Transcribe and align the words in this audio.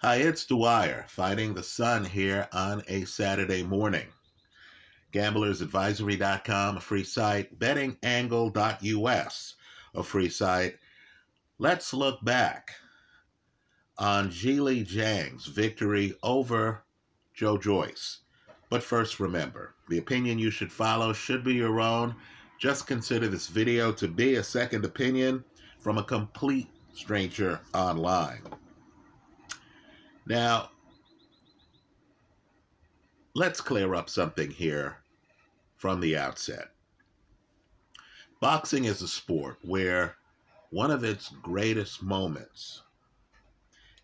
Hi, 0.00 0.16
it's 0.16 0.44
Dwyer 0.44 1.06
fighting 1.08 1.54
the 1.54 1.62
sun 1.62 2.04
here 2.04 2.46
on 2.52 2.82
a 2.86 3.06
Saturday 3.06 3.62
morning. 3.62 4.08
GamblersAdvisory.com, 5.14 6.76
a 6.76 6.80
free 6.80 7.02
site, 7.02 7.58
bettingangle.us, 7.58 9.54
a 9.94 10.02
free 10.02 10.28
site. 10.28 10.76
Let's 11.58 11.94
look 11.94 12.22
back 12.22 12.72
on 13.96 14.28
Zhilei 14.28 14.86
Zhang's 14.86 15.46
victory 15.46 16.14
over 16.22 16.84
Joe 17.32 17.56
Joyce. 17.56 18.18
But 18.68 18.82
first, 18.82 19.18
remember 19.18 19.76
the 19.88 19.96
opinion 19.96 20.38
you 20.38 20.50
should 20.50 20.70
follow 20.70 21.14
should 21.14 21.42
be 21.42 21.54
your 21.54 21.80
own. 21.80 22.14
Just 22.58 22.86
consider 22.86 23.28
this 23.28 23.46
video 23.46 23.92
to 23.92 24.08
be 24.08 24.34
a 24.34 24.44
second 24.44 24.84
opinion 24.84 25.42
from 25.80 25.96
a 25.96 26.04
complete 26.04 26.68
stranger 26.92 27.60
online. 27.72 28.42
Now, 30.26 30.70
let's 33.34 33.60
clear 33.60 33.94
up 33.94 34.10
something 34.10 34.50
here 34.50 34.96
from 35.76 36.00
the 36.00 36.16
outset. 36.16 36.72
Boxing 38.40 38.84
is 38.86 39.02
a 39.02 39.08
sport 39.08 39.58
where 39.62 40.16
one 40.70 40.90
of 40.90 41.04
its 41.04 41.28
greatest 41.42 42.02
moments 42.02 42.82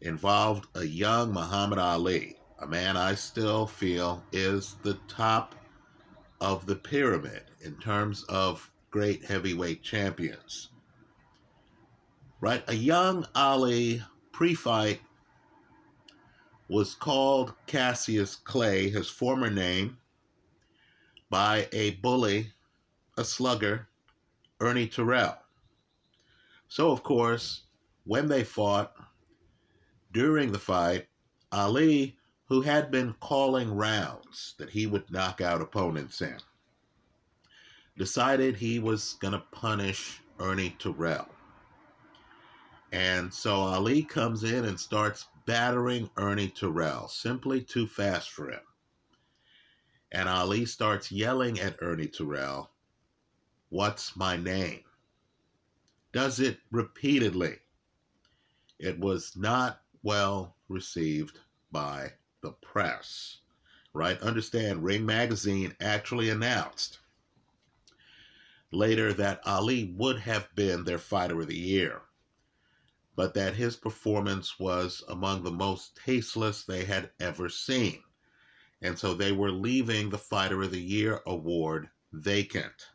involved 0.00 0.68
a 0.76 0.84
young 0.84 1.32
Muhammad 1.32 1.80
Ali, 1.80 2.36
a 2.60 2.66
man 2.68 2.96
I 2.96 3.16
still 3.16 3.66
feel 3.66 4.22
is 4.30 4.76
the 4.82 4.98
top 5.08 5.56
of 6.40 6.66
the 6.66 6.76
pyramid 6.76 7.42
in 7.60 7.76
terms 7.78 8.22
of 8.24 8.70
great 8.90 9.24
heavyweight 9.24 9.82
champions. 9.82 10.70
Right? 12.40 12.62
A 12.68 12.74
young 12.74 13.26
Ali 13.34 14.02
pre 14.32 14.54
fight 14.54 15.00
was 16.72 16.94
called 16.94 17.52
Cassius 17.66 18.34
Clay, 18.34 18.88
his 18.88 19.06
former 19.06 19.50
name, 19.50 19.98
by 21.28 21.68
a 21.70 21.90
bully, 21.96 22.50
a 23.18 23.24
slugger, 23.24 23.88
Ernie 24.58 24.88
Terrell. 24.88 25.36
So, 26.68 26.90
of 26.90 27.02
course, 27.02 27.64
when 28.04 28.26
they 28.26 28.42
fought, 28.42 28.94
during 30.14 30.50
the 30.50 30.58
fight, 30.58 31.08
Ali, 31.52 32.16
who 32.46 32.62
had 32.62 32.90
been 32.90 33.14
calling 33.20 33.74
rounds 33.74 34.54
that 34.56 34.70
he 34.70 34.86
would 34.86 35.10
knock 35.10 35.42
out 35.42 35.60
opponents 35.60 36.22
in, 36.22 36.38
decided 37.98 38.56
he 38.56 38.78
was 38.78 39.18
going 39.20 39.34
to 39.34 39.44
punish 39.52 40.22
Ernie 40.40 40.74
Terrell. 40.78 41.28
And 42.92 43.32
so 43.32 43.56
Ali 43.56 44.02
comes 44.02 44.42
in 44.42 44.64
and 44.64 44.80
starts 44.80 45.26
battering 45.46 46.10
Ernie 46.16 46.48
Terrell, 46.48 47.08
simply 47.08 47.62
too 47.62 47.86
fast 47.86 48.30
for 48.30 48.50
him. 48.50 48.62
And 50.10 50.28
Ali 50.28 50.66
starts 50.66 51.10
yelling 51.10 51.58
at 51.58 51.76
Ernie 51.80 52.08
Terrell, 52.08 52.70
What's 53.68 54.16
my 54.16 54.36
name? 54.36 54.84
Does 56.12 56.40
it 56.40 56.60
repeatedly. 56.70 57.60
It 58.78 58.98
was 58.98 59.34
not 59.36 59.82
well 60.02 60.56
received 60.68 61.38
by 61.70 62.12
the 62.42 62.52
press. 62.52 63.38
Right? 63.94 64.20
Understand, 64.20 64.84
Ring 64.84 65.06
Magazine 65.06 65.74
actually 65.80 66.28
announced 66.28 66.98
later 68.70 69.12
that 69.12 69.46
Ali 69.46 69.94
would 69.96 70.18
have 70.20 70.54
been 70.54 70.84
their 70.84 70.98
fighter 70.98 71.40
of 71.40 71.46
the 71.48 71.56
year 71.56 72.02
but 73.14 73.34
that 73.34 73.54
his 73.54 73.76
performance 73.76 74.58
was 74.58 75.02
among 75.08 75.42
the 75.42 75.50
most 75.50 75.96
tasteless 76.04 76.64
they 76.64 76.84
had 76.84 77.10
ever 77.20 77.48
seen. 77.48 78.02
And 78.80 78.98
so 78.98 79.14
they 79.14 79.32
were 79.32 79.50
leaving 79.50 80.10
the 80.10 80.18
Fighter 80.18 80.62
of 80.62 80.70
the 80.70 80.80
Year 80.80 81.20
award 81.26 81.88
vacant. 82.12 82.88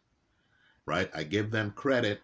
Right? 0.85 1.09
I 1.13 1.23
give 1.23 1.51
them 1.51 1.71
credit 1.71 2.21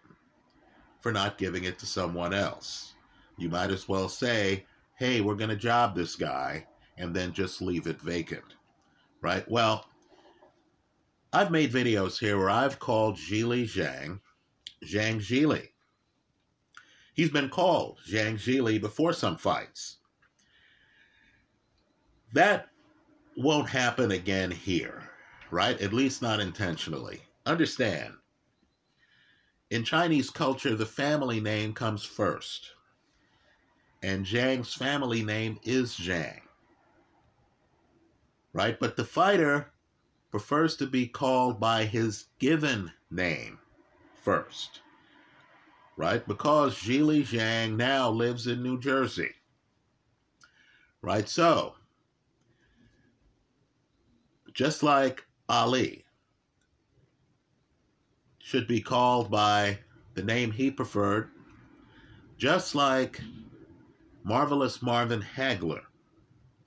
for 1.00 1.12
not 1.12 1.38
giving 1.38 1.64
it 1.64 1.78
to 1.78 1.86
someone 1.86 2.32
else. 2.32 2.94
You 3.36 3.48
might 3.48 3.70
as 3.70 3.88
well 3.88 4.08
say, 4.08 4.64
hey, 4.96 5.20
we're 5.20 5.34
going 5.34 5.50
to 5.50 5.56
job 5.56 5.94
this 5.94 6.16
guy, 6.16 6.66
and 6.96 7.14
then 7.14 7.32
just 7.32 7.60
leave 7.60 7.86
it 7.86 8.00
vacant. 8.00 8.44
Right? 9.20 9.48
Well, 9.50 9.86
I've 11.32 11.50
made 11.50 11.72
videos 11.72 12.18
here 12.18 12.38
where 12.38 12.50
I've 12.50 12.78
called 12.78 13.16
Zhilei 13.16 13.64
Zhang, 13.64 14.20
Zhang 14.84 15.16
Zhilei. 15.16 15.70
He's 17.14 17.30
been 17.30 17.48
called 17.48 17.98
Zhang 18.06 18.34
Zhilei 18.34 18.80
before 18.80 19.12
some 19.12 19.36
fights. 19.36 19.98
That 22.32 22.68
won't 23.36 23.68
happen 23.68 24.10
again 24.10 24.50
here, 24.50 25.10
right? 25.52 25.80
At 25.80 25.92
least 25.92 26.22
not 26.22 26.40
intentionally. 26.40 27.22
Understand, 27.46 28.14
in 29.70 29.84
Chinese 29.84 30.28
culture, 30.28 30.74
the 30.74 30.86
family 30.86 31.40
name 31.40 31.72
comes 31.72 32.02
first. 32.02 32.72
And 34.02 34.26
Zhang's 34.26 34.74
family 34.74 35.22
name 35.22 35.60
is 35.62 35.94
Zhang. 35.94 36.40
Right? 38.52 38.78
But 38.78 38.96
the 38.96 39.04
fighter 39.04 39.72
prefers 40.30 40.76
to 40.76 40.86
be 40.86 41.06
called 41.06 41.60
by 41.60 41.84
his 41.84 42.26
given 42.38 42.92
name 43.10 43.58
first 44.22 44.80
right? 45.96 46.26
Because 46.26 46.74
Zhilei 46.74 47.22
Zhang 47.22 47.76
now 47.76 48.10
lives 48.10 48.46
in 48.46 48.62
New 48.62 48.80
Jersey, 48.80 49.30
right? 51.02 51.28
So, 51.28 51.74
just 54.52 54.82
like 54.82 55.24
Ali 55.48 56.04
should 58.38 58.66
be 58.66 58.80
called 58.80 59.30
by 59.30 59.78
the 60.14 60.22
name 60.22 60.50
he 60.50 60.70
preferred, 60.70 61.30
just 62.38 62.74
like 62.74 63.20
Marvelous 64.22 64.82
Marvin 64.82 65.22
Hagler. 65.22 65.82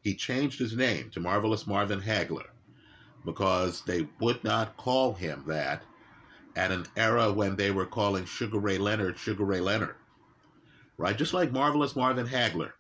He 0.01 0.15
changed 0.15 0.59
his 0.59 0.75
name 0.75 1.09
to 1.11 1.19
Marvelous 1.19 1.67
Marvin 1.67 2.01
Hagler 2.01 2.47
because 3.25 3.81
they 3.81 4.07
would 4.19 4.43
not 4.43 4.77
call 4.77 5.13
him 5.13 5.43
that 5.47 5.83
at 6.57 6.71
an 6.71 6.87
era 6.97 7.31
when 7.31 7.55
they 7.55 7.69
were 7.69 7.85
calling 7.85 8.25
Sugar 8.25 8.57
Ray 8.57 8.79
Leonard 8.79 9.17
Sugar 9.19 9.45
Ray 9.45 9.59
Leonard, 9.61 9.95
right? 10.97 11.15
Just 11.15 11.33
like 11.33 11.51
Marvelous 11.51 11.95
Marvin 11.95 12.27
Hagler. 12.27 12.71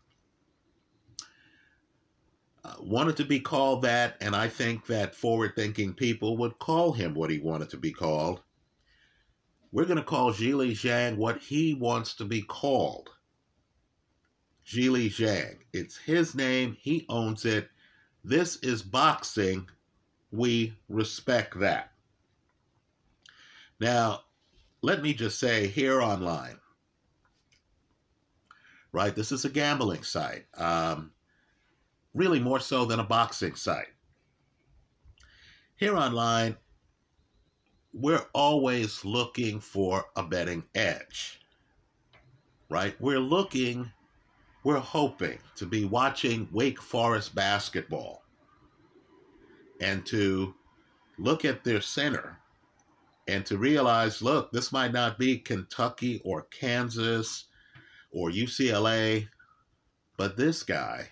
Uh, 2.65 2.73
wanted 2.81 3.15
to 3.15 3.23
be 3.23 3.39
called 3.39 3.83
that, 3.83 4.17
and 4.19 4.35
I 4.35 4.49
think 4.49 4.87
that 4.87 5.15
forward 5.15 5.53
thinking 5.55 5.93
people 5.93 6.37
would 6.37 6.57
call 6.57 6.91
him 6.91 7.13
what 7.13 7.29
he 7.29 7.37
wanted 7.37 7.69
to 7.69 7.77
be 7.77 7.91
called. 7.91 8.41
We're 9.71 9.85
going 9.85 9.97
to 9.97 10.03
call 10.03 10.33
Zhilei 10.33 10.71
Zhang 10.71 11.17
what 11.17 11.37
he 11.37 11.75
wants 11.75 12.15
to 12.15 12.25
be 12.25 12.41
called. 12.41 13.11
Zhilei 14.65 15.07
Zhang. 15.07 15.59
It's 15.71 15.95
his 15.97 16.33
name, 16.33 16.75
he 16.79 17.05
owns 17.09 17.45
it. 17.45 17.69
This 18.23 18.57
is 18.57 18.81
boxing. 18.81 19.69
We 20.31 20.73
respect 20.89 21.59
that. 21.59 21.91
Now, 23.79 24.21
let 24.81 25.01
me 25.01 25.13
just 25.13 25.39
say 25.39 25.67
here 25.67 26.01
online, 26.01 26.57
right? 28.91 29.15
This 29.15 29.31
is 29.31 29.45
a 29.45 29.49
gambling 29.49 30.03
site, 30.03 30.45
um, 30.55 31.11
really 32.13 32.39
more 32.39 32.59
so 32.59 32.85
than 32.85 32.99
a 32.99 33.03
boxing 33.03 33.55
site. 33.55 33.87
Here 35.75 35.95
online, 35.95 36.57
we're 37.93 38.25
always 38.33 39.05
looking 39.05 39.59
for 39.59 40.05
a 40.15 40.23
betting 40.23 40.63
edge, 40.73 41.39
right? 42.69 42.99
We're 42.99 43.19
looking, 43.19 43.91
we're 44.63 44.79
hoping 44.79 45.37
to 45.55 45.67
be 45.67 45.85
watching 45.85 46.49
Wake 46.51 46.81
Forest 46.81 47.35
basketball 47.35 48.23
and 49.79 50.03
to 50.07 50.55
look 51.19 51.45
at 51.45 51.63
their 51.63 51.81
center 51.81 52.39
and 53.27 53.45
to 53.45 53.57
realize 53.57 54.21
look, 54.21 54.51
this 54.51 54.71
might 54.71 54.93
not 54.93 55.19
be 55.19 55.37
Kentucky 55.37 56.21
or 56.23 56.43
Kansas 56.43 57.45
or 58.11 58.29
UCLA, 58.29 59.27
but 60.17 60.37
this 60.37 60.63
guy, 60.63 61.09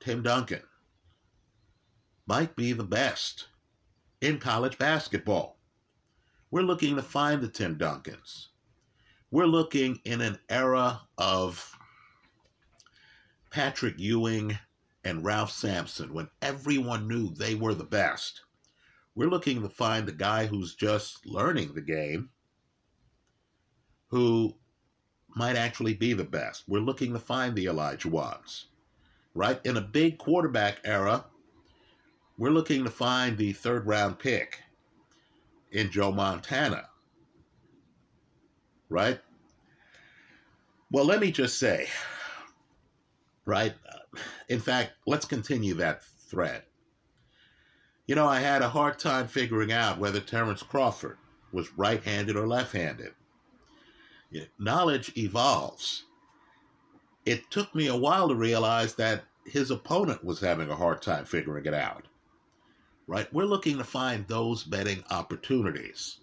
Tim 0.00 0.22
Duncan, 0.22 0.62
might 2.26 2.56
be 2.56 2.72
the 2.72 2.84
best 2.84 3.48
in 4.20 4.38
college 4.38 4.78
basketball. 4.78 5.58
We're 6.50 6.62
looking 6.62 6.96
to 6.96 7.02
find 7.02 7.40
the 7.42 7.48
Tim 7.48 7.76
Duncans. 7.76 8.48
We're 9.30 9.46
looking 9.46 10.00
in 10.04 10.20
an 10.20 10.38
era 10.48 11.02
of 11.18 11.76
Patrick 13.50 13.98
Ewing 13.98 14.58
and 15.04 15.24
Ralph 15.24 15.50
Sampson 15.50 16.12
when 16.12 16.28
everyone 16.42 17.06
knew 17.06 17.30
they 17.30 17.54
were 17.54 17.74
the 17.74 17.84
best. 17.84 18.42
We're 19.16 19.30
looking 19.30 19.62
to 19.62 19.68
find 19.70 20.06
the 20.06 20.12
guy 20.12 20.44
who's 20.46 20.74
just 20.74 21.24
learning 21.24 21.72
the 21.72 21.80
game, 21.80 22.28
who 24.08 24.54
might 25.34 25.56
actually 25.56 25.94
be 25.94 26.12
the 26.12 26.22
best. 26.22 26.64
We're 26.68 26.80
looking 26.80 27.14
to 27.14 27.18
find 27.18 27.56
the 27.56 27.64
Olajuwons, 27.64 28.66
right? 29.34 29.58
In 29.64 29.78
a 29.78 29.80
big 29.80 30.18
quarterback 30.18 30.80
era, 30.84 31.24
we're 32.36 32.50
looking 32.50 32.84
to 32.84 32.90
find 32.90 33.38
the 33.38 33.54
third 33.54 33.86
round 33.86 34.18
pick 34.18 34.60
in 35.72 35.90
Joe 35.90 36.12
Montana, 36.12 36.90
right? 38.90 39.18
Well, 40.90 41.06
let 41.06 41.20
me 41.20 41.32
just 41.32 41.58
say, 41.58 41.88
right? 43.46 43.72
In 44.50 44.60
fact, 44.60 44.92
let's 45.06 45.24
continue 45.24 45.72
that 45.74 46.04
thread. 46.04 46.64
You 48.06 48.14
know, 48.14 48.26
I 48.26 48.38
had 48.40 48.62
a 48.62 48.68
hard 48.68 48.98
time 48.98 49.26
figuring 49.26 49.72
out 49.72 49.98
whether 49.98 50.20
Terence 50.20 50.62
Crawford 50.62 51.18
was 51.52 51.76
right 51.76 52.02
handed 52.02 52.36
or 52.36 52.46
left 52.46 52.72
handed. 52.72 53.14
Knowledge 54.58 55.16
evolves. 55.16 56.04
It 57.24 57.50
took 57.50 57.74
me 57.74 57.88
a 57.88 57.96
while 57.96 58.28
to 58.28 58.34
realize 58.34 58.94
that 58.94 59.24
his 59.44 59.70
opponent 59.70 60.24
was 60.24 60.40
having 60.40 60.70
a 60.70 60.76
hard 60.76 61.02
time 61.02 61.24
figuring 61.24 61.66
it 61.66 61.74
out. 61.74 62.06
Right? 63.08 63.32
We're 63.32 63.44
looking 63.44 63.78
to 63.78 63.84
find 63.84 64.26
those 64.26 64.62
betting 64.64 65.02
opportunities. 65.10 66.18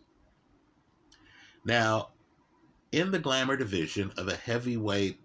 Now, 1.65 2.09
in 2.91 3.11
the 3.11 3.19
glamour 3.19 3.57
division 3.57 4.11
of 4.17 4.27
a 4.27 4.35
heavyweight 4.35 5.19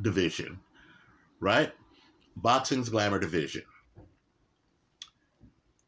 division, 0.00 0.60
right? 1.40 1.72
Boxing's 2.36 2.88
glamour 2.88 3.18
division. 3.18 3.62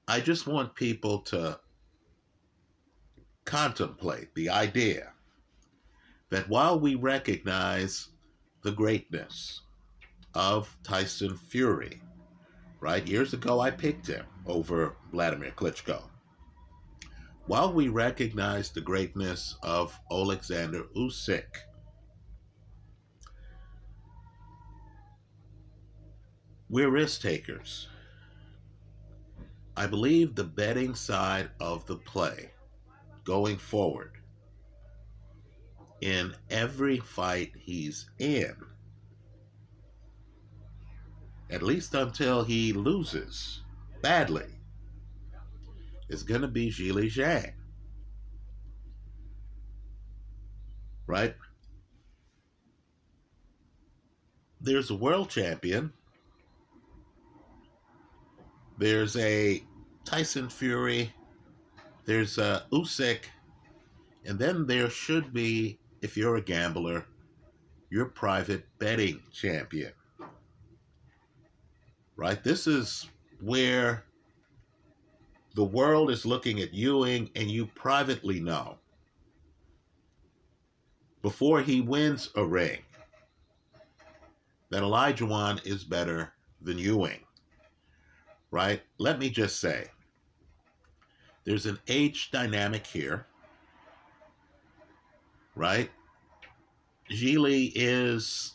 I 0.06 0.20
just 0.20 0.46
want 0.46 0.74
people 0.74 1.20
to 1.20 1.58
contemplate 3.46 4.34
the 4.34 4.50
idea 4.50 5.12
that 6.30 6.48
while 6.48 6.78
we 6.78 6.94
recognize 6.94 8.08
the 8.62 8.72
greatness 8.72 9.62
of 10.34 10.76
Tyson 10.82 11.36
Fury, 11.36 12.02
right? 12.80 13.06
Years 13.06 13.32
ago, 13.32 13.60
I 13.60 13.70
picked 13.70 14.06
him 14.06 14.26
over 14.46 14.96
Vladimir 15.10 15.52
Klitschko. 15.52 16.02
While 17.46 17.72
we 17.72 17.88
recognize 17.88 18.70
the 18.70 18.80
greatness 18.80 19.56
of 19.62 19.98
Alexander 20.10 20.84
Usyk, 20.96 21.44
we're 26.68 26.90
risk 26.90 27.22
takers. 27.22 27.88
I 29.76 29.86
believe 29.86 30.34
the 30.34 30.44
betting 30.44 30.94
side 30.94 31.50
of 31.60 31.84
the 31.86 31.96
play 31.96 32.50
going 33.24 33.56
forward 33.56 34.12
in 36.00 36.34
every 36.50 37.00
fight 37.00 37.52
he's 37.58 38.08
in, 38.18 38.54
at 41.50 41.62
least 41.62 41.94
until 41.94 42.44
he 42.44 42.72
loses 42.72 43.62
badly, 44.00 44.60
is 46.08 46.22
going 46.22 46.42
to 46.42 46.48
be 46.48 46.70
Zhilei 46.70 47.10
Zhang. 47.10 47.54
Right? 51.06 51.34
There's 54.60 54.90
a 54.90 54.94
world 54.94 55.30
champion 55.30 55.92
there's 58.78 59.16
a 59.16 59.62
Tyson 60.04 60.48
Fury. 60.48 61.12
There's 62.04 62.38
a 62.38 62.64
Usyk. 62.72 63.20
And 64.26 64.38
then 64.38 64.66
there 64.66 64.90
should 64.90 65.32
be, 65.32 65.78
if 66.02 66.16
you're 66.16 66.36
a 66.36 66.42
gambler, 66.42 67.06
your 67.90 68.06
private 68.06 68.66
betting 68.78 69.22
champion. 69.32 69.92
Right? 72.16 72.42
This 72.42 72.66
is 72.66 73.08
where 73.40 74.04
the 75.54 75.64
world 75.64 76.10
is 76.10 76.26
looking 76.26 76.60
at 76.60 76.74
Ewing 76.74 77.30
and 77.36 77.50
you 77.50 77.66
privately 77.66 78.40
know 78.40 78.78
before 81.22 81.62
he 81.62 81.80
wins 81.80 82.30
a 82.34 82.44
ring 82.44 82.80
that 84.70 84.82
Olajuwon 84.82 85.64
is 85.64 85.84
better 85.84 86.32
than 86.60 86.78
Ewing 86.78 87.23
right? 88.54 88.82
Let 88.98 89.18
me 89.18 89.30
just 89.30 89.58
say 89.58 89.88
there's 91.42 91.66
an 91.66 91.80
age 91.88 92.30
dynamic 92.30 92.86
here, 92.86 93.26
right? 95.56 95.90
Zhilei 97.10 97.72
is, 97.74 98.54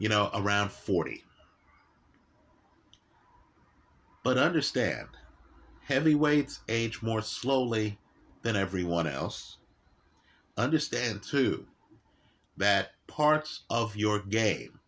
you 0.00 0.08
know, 0.08 0.28
around 0.34 0.72
40. 0.72 1.22
But 4.24 4.38
understand, 4.38 5.06
heavyweights 5.84 6.58
age 6.68 7.00
more 7.00 7.22
slowly 7.22 8.00
than 8.42 8.56
everyone 8.56 9.06
else. 9.06 9.58
Understand, 10.56 11.22
too, 11.22 11.64
that 12.56 12.90
parts 13.06 13.60
of 13.70 13.94
your 13.94 14.18
game 14.18 14.80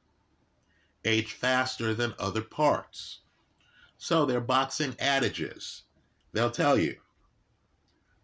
age 1.04 1.34
faster 1.34 1.94
than 1.94 2.14
other 2.18 2.42
parts. 2.42 3.20
So 4.04 4.26
they're 4.26 4.38
boxing 4.38 4.94
adages. 4.98 5.84
They'll 6.34 6.50
tell 6.50 6.76
you 6.76 6.96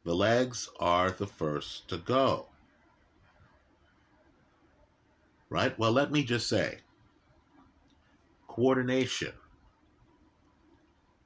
the 0.05 0.15
legs 0.15 0.69
are 0.79 1.11
the 1.11 1.27
first 1.27 1.88
to 1.88 1.97
go. 1.97 2.49
Right? 5.49 5.79
Well, 5.79 5.93
let 5.93 6.12
me 6.12 6.23
just 6.23 6.50
say 6.50 6.81
coordination, 8.47 9.32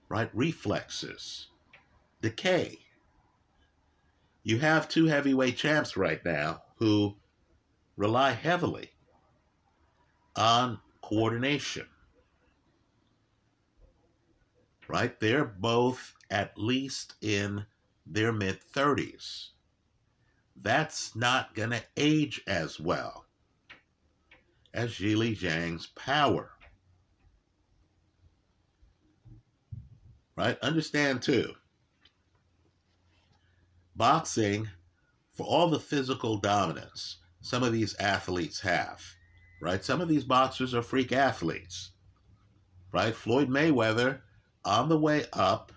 right? 0.08 0.30
Reflexes, 0.32 1.48
decay. 2.20 2.78
You 4.44 4.60
have 4.60 4.88
two 4.88 5.06
heavyweight 5.06 5.56
champs 5.56 5.96
right 5.96 6.24
now 6.24 6.62
who 6.76 7.16
rely 7.96 8.30
heavily 8.30 8.92
on 10.36 10.78
coordination 11.02 11.88
right? 14.94 15.18
They're 15.18 15.44
both 15.44 16.14
at 16.30 16.56
least 16.56 17.14
in 17.20 17.66
their 18.06 18.32
mid 18.32 18.60
30s. 18.72 19.48
That's 20.62 21.16
not 21.16 21.52
going 21.56 21.70
to 21.70 21.82
age 21.96 22.40
as 22.46 22.78
well 22.78 23.26
as 24.72 24.92
Zhilei 24.92 25.36
Zhang's 25.36 25.88
power. 25.96 26.52
Right? 30.36 30.56
Understand 30.60 31.22
too. 31.22 31.54
Boxing, 33.96 34.68
for 35.32 35.44
all 35.44 35.70
the 35.70 35.80
physical 35.80 36.36
dominance 36.36 37.16
some 37.40 37.64
of 37.64 37.72
these 37.72 37.96
athletes 37.96 38.60
have, 38.60 39.02
right? 39.60 39.84
Some 39.84 40.00
of 40.00 40.06
these 40.06 40.24
boxers 40.24 40.72
are 40.72 40.82
freak 40.82 41.10
athletes, 41.10 41.90
right? 42.92 43.14
Floyd 43.14 43.50
Mayweather 43.50 44.20
on 44.64 44.88
the 44.88 44.98
way 44.98 45.26
up 45.32 45.72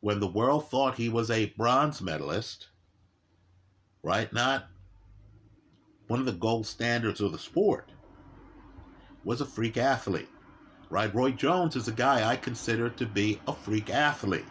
when 0.00 0.18
the 0.18 0.26
world 0.26 0.68
thought 0.68 0.96
he 0.96 1.08
was 1.08 1.30
a 1.30 1.46
bronze 1.56 2.02
medalist, 2.02 2.68
right? 4.02 4.32
Not 4.32 4.66
one 6.08 6.18
of 6.18 6.26
the 6.26 6.32
gold 6.32 6.66
standards 6.66 7.20
of 7.20 7.32
the 7.32 7.38
sport, 7.38 7.90
was 9.24 9.40
a 9.40 9.46
freak 9.46 9.76
athlete, 9.76 10.28
right? 10.90 11.14
Roy 11.14 11.30
Jones 11.30 11.76
is 11.76 11.86
a 11.86 11.92
guy 11.92 12.28
I 12.28 12.36
consider 12.36 12.90
to 12.90 13.06
be 13.06 13.40
a 13.46 13.54
freak 13.54 13.90
athlete. 13.90 14.44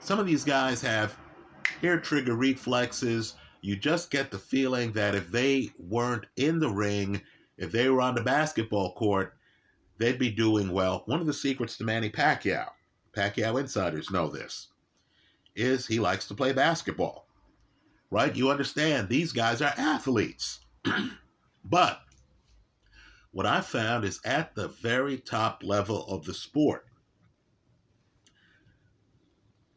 Some 0.00 0.18
of 0.18 0.26
these 0.26 0.44
guys 0.44 0.82
have 0.82 1.16
hair 1.80 2.00
trigger 2.00 2.34
reflexes. 2.34 3.34
You 3.60 3.76
just 3.76 4.10
get 4.10 4.32
the 4.32 4.38
feeling 4.38 4.92
that 4.92 5.14
if 5.14 5.30
they 5.30 5.70
weren't 5.78 6.26
in 6.36 6.58
the 6.58 6.70
ring, 6.70 7.22
if 7.56 7.70
they 7.70 7.88
were 7.88 8.00
on 8.00 8.16
the 8.16 8.22
basketball 8.22 8.94
court, 8.94 9.34
they'd 9.98 10.18
be 10.18 10.30
doing 10.30 10.72
well. 10.72 11.04
One 11.06 11.20
of 11.20 11.26
the 11.26 11.32
secrets 11.32 11.78
to 11.78 11.84
Manny 11.84 12.10
Pacquiao 12.10 12.70
Pacquiao 13.16 13.58
insiders 13.58 14.10
know 14.10 14.28
this, 14.28 14.68
is 15.54 15.86
he 15.86 15.98
likes 15.98 16.28
to 16.28 16.34
play 16.34 16.52
basketball. 16.52 17.26
Right? 18.10 18.36
You 18.36 18.50
understand, 18.50 19.08
these 19.08 19.32
guys 19.32 19.62
are 19.62 19.72
athletes. 19.76 20.60
but 21.64 22.00
what 23.32 23.46
I 23.46 23.62
found 23.62 24.04
is 24.04 24.20
at 24.24 24.54
the 24.54 24.68
very 24.68 25.18
top 25.18 25.62
level 25.64 26.06
of 26.06 26.24
the 26.24 26.34
sport, 26.34 26.86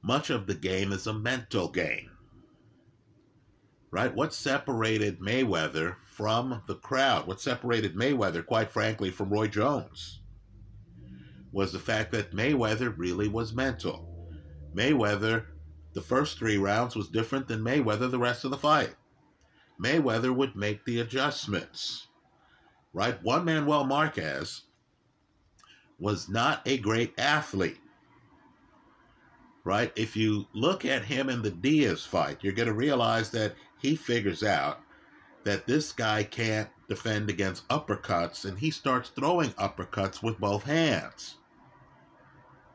much 0.02 0.30
of 0.30 0.46
the 0.46 0.56
game 0.56 0.92
is 0.92 1.08
a 1.08 1.14
mental 1.14 1.70
game. 1.70 2.12
Right? 3.92 4.14
What 4.14 4.34
separated 4.34 5.20
Mayweather 5.20 5.96
from 6.12 6.62
the 6.68 6.76
crowd? 6.76 7.26
What 7.26 7.42
separated 7.42 7.96
Mayweather, 7.96 8.46
quite 8.46 8.70
frankly, 8.70 9.10
from 9.10 9.30
Roy 9.30 9.48
Jones? 9.48 10.19
Was 11.52 11.72
the 11.72 11.80
fact 11.80 12.12
that 12.12 12.32
Mayweather 12.32 12.94
really 12.96 13.28
was 13.28 13.54
mental. 13.54 14.08
Mayweather, 14.76 15.46
the 15.94 16.02
first 16.02 16.38
three 16.38 16.58
rounds 16.58 16.96
was 16.96 17.08
different 17.08 17.48
than 17.48 17.62
Mayweather 17.62 18.10
the 18.10 18.20
rest 18.20 18.46
of 18.46 18.52
the 18.52 18.58
fight. 18.58 18.96
Mayweather 19.82 20.36
would 20.36 20.56
make 20.56 20.86
the 20.86 21.00
adjustments. 21.00 22.08
Right? 22.94 23.22
Juan 23.24 23.46
Manuel 23.46 23.86
Marquez 23.86 24.64
was 26.00 26.30
not 26.30 26.62
a 26.66 26.78
great 26.78 27.14
athlete. 27.18 27.80
Right? 29.64 29.92
If 29.96 30.16
you 30.16 30.46
look 30.54 30.86
at 30.86 31.06
him 31.06 31.30
in 31.30 31.42
the 31.42 31.52
Diaz 31.52 32.06
fight, 32.06 32.40
you're 32.42 32.54
going 32.54 32.68
to 32.68 32.74
realize 32.74 33.32
that 33.32 33.56
he 33.80 33.96
figures 33.96 34.44
out 34.44 34.80
that 35.44 35.66
this 35.66 35.92
guy 35.92 36.24
can't 36.24 36.70
defend 36.88 37.30
against 37.30 37.68
uppercuts 37.70 38.46
and 38.46 38.58
he 38.58 38.72
starts 38.72 39.10
throwing 39.10 39.52
uppercuts 39.52 40.22
with 40.22 40.40
both 40.40 40.64
hands. 40.64 41.36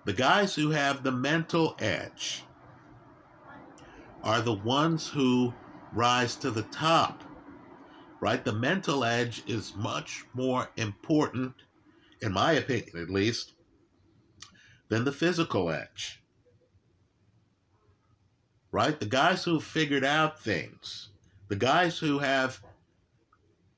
The 0.04 0.12
guys 0.12 0.54
who 0.54 0.70
have 0.70 1.02
the 1.02 1.12
mental 1.12 1.76
edge 1.78 2.44
are 4.22 4.42
the 4.42 4.52
ones 4.52 5.08
who 5.08 5.54
rise 5.94 6.36
to 6.36 6.50
the 6.50 6.64
top, 6.64 7.24
right? 8.20 8.44
The 8.44 8.52
mental 8.52 9.02
edge 9.02 9.42
is 9.46 9.74
much 9.74 10.26
more 10.34 10.68
important, 10.76 11.54
in 12.20 12.32
my 12.32 12.52
opinion 12.52 12.98
at 12.98 13.08
least, 13.08 13.54
than 14.88 15.04
the 15.04 15.12
physical 15.12 15.70
edge, 15.70 16.22
right? 18.72 19.00
The 19.00 19.06
guys 19.06 19.44
who 19.44 19.58
figured 19.58 20.04
out 20.04 20.38
things, 20.38 21.08
the 21.48 21.56
guys 21.56 21.98
who 21.98 22.18
have 22.18 22.62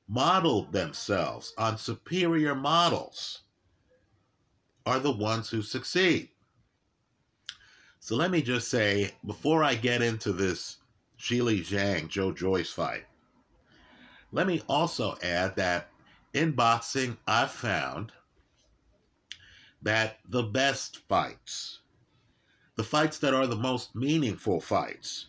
modeled 0.08 0.72
themselves 0.72 1.52
on 1.56 1.78
superior 1.78 2.54
models 2.56 3.42
are 4.86 4.98
the 4.98 5.12
ones 5.12 5.50
who 5.50 5.60
succeed. 5.60 6.30
So 8.00 8.16
let 8.16 8.30
me 8.30 8.40
just 8.40 8.68
say, 8.68 9.10
before 9.26 9.62
I 9.62 9.74
get 9.74 10.00
into 10.00 10.32
this 10.32 10.78
Zhilei 11.18 11.60
Zhang, 11.60 12.08
Joe 12.08 12.32
Joyce 12.32 12.70
fight, 12.70 13.04
let 14.32 14.46
me 14.46 14.62
also 14.68 15.18
add 15.22 15.56
that 15.56 15.90
in 16.32 16.52
boxing, 16.52 17.16
I've 17.26 17.50
found 17.50 18.12
that 19.82 20.20
the 20.28 20.42
best 20.42 20.98
fights, 21.08 21.80
the 22.76 22.84
fights 22.84 23.18
that 23.18 23.34
are 23.34 23.46
the 23.46 23.56
most 23.56 23.94
meaningful 23.94 24.60
fights, 24.60 25.26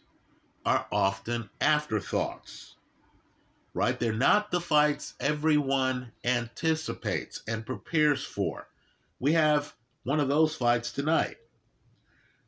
are 0.65 0.85
often 0.91 1.49
afterthoughts 1.59 2.77
right? 3.77 3.99
They're 3.99 4.11
not 4.11 4.49
the 4.49 4.59
fights 4.59 5.13
everyone 5.19 6.11
anticipates 6.25 7.43
and 7.47 7.63
prepares 7.63 8.23
for. 8.23 8.67
We 9.19 9.33
have 9.33 9.73
one 10.03 10.19
of 10.19 10.27
those 10.27 10.55
fights 10.55 10.91
tonight, 10.91 11.37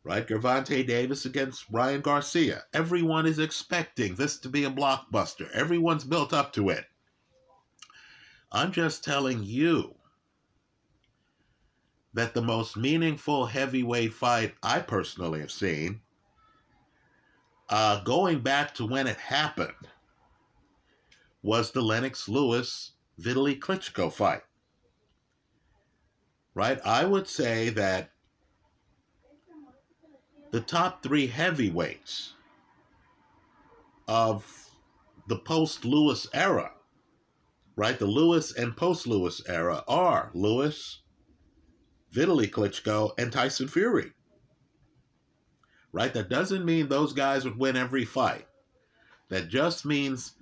right? 0.04 0.28
Gervonta 0.28 0.86
Davis 0.86 1.26
against 1.26 1.66
Ryan 1.72 2.02
Garcia. 2.02 2.64
Everyone 2.74 3.26
is 3.26 3.40
expecting 3.40 4.16
this 4.16 4.38
to 4.40 4.50
be 4.50 4.64
a 4.64 4.72
blockbuster. 4.72 5.52
Everyone's 5.52 6.04
built 6.04 6.32
up 6.32 6.54
to 6.54 6.70
it. 6.70 6.86
I'm 8.52 8.72
just 8.72 9.04
telling 9.04 9.44
you 9.44 9.96
that 12.14 12.34
the 12.34 12.42
most 12.42 12.76
meaningful 12.76 13.46
heavyweight 13.46 14.14
fight 14.14 14.56
I 14.64 14.80
personally 14.80 15.42
have 15.42 15.52
seen, 15.52 16.02
uh, 17.70 18.02
going 18.04 18.40
back 18.40 18.74
to 18.76 18.86
when 18.86 19.06
it 19.06 19.18
happened, 19.18 19.88
was 21.44 21.72
the 21.72 21.82
Lennox 21.82 22.28
Lewis 22.28 22.94
Vitaly 23.20 23.60
Klitschko 23.60 24.12
fight. 24.12 24.42
Right? 26.60 26.82
I 26.84 27.06
would 27.06 27.26
say 27.26 27.70
that 27.70 28.12
the 30.52 30.60
top 30.60 31.02
three 31.02 31.26
heavyweights 31.26 32.34
of 34.10 34.70
the 35.30 35.38
post 35.38 35.86
Lewis 35.86 36.28
era, 36.34 36.74
right? 37.78 37.98
The 37.98 38.08
Lewis 38.08 38.54
and 38.54 38.76
post 38.76 39.08
Lewis 39.08 39.42
era 39.48 39.86
are 39.88 40.32
Lewis, 40.34 41.00
Vitaly 42.14 42.52
Klitschko, 42.52 43.12
and 43.18 43.32
Tyson 43.32 43.70
Fury. 43.70 44.12
Right? 45.94 46.14
That 46.14 46.28
doesn't 46.28 46.66
mean 46.66 46.90
those 46.90 47.14
guys 47.14 47.46
would 47.46 47.58
win 47.58 47.78
every 47.78 48.04
fight. 48.04 48.48
That 49.30 49.48
just 49.48 49.86
means 49.86 50.34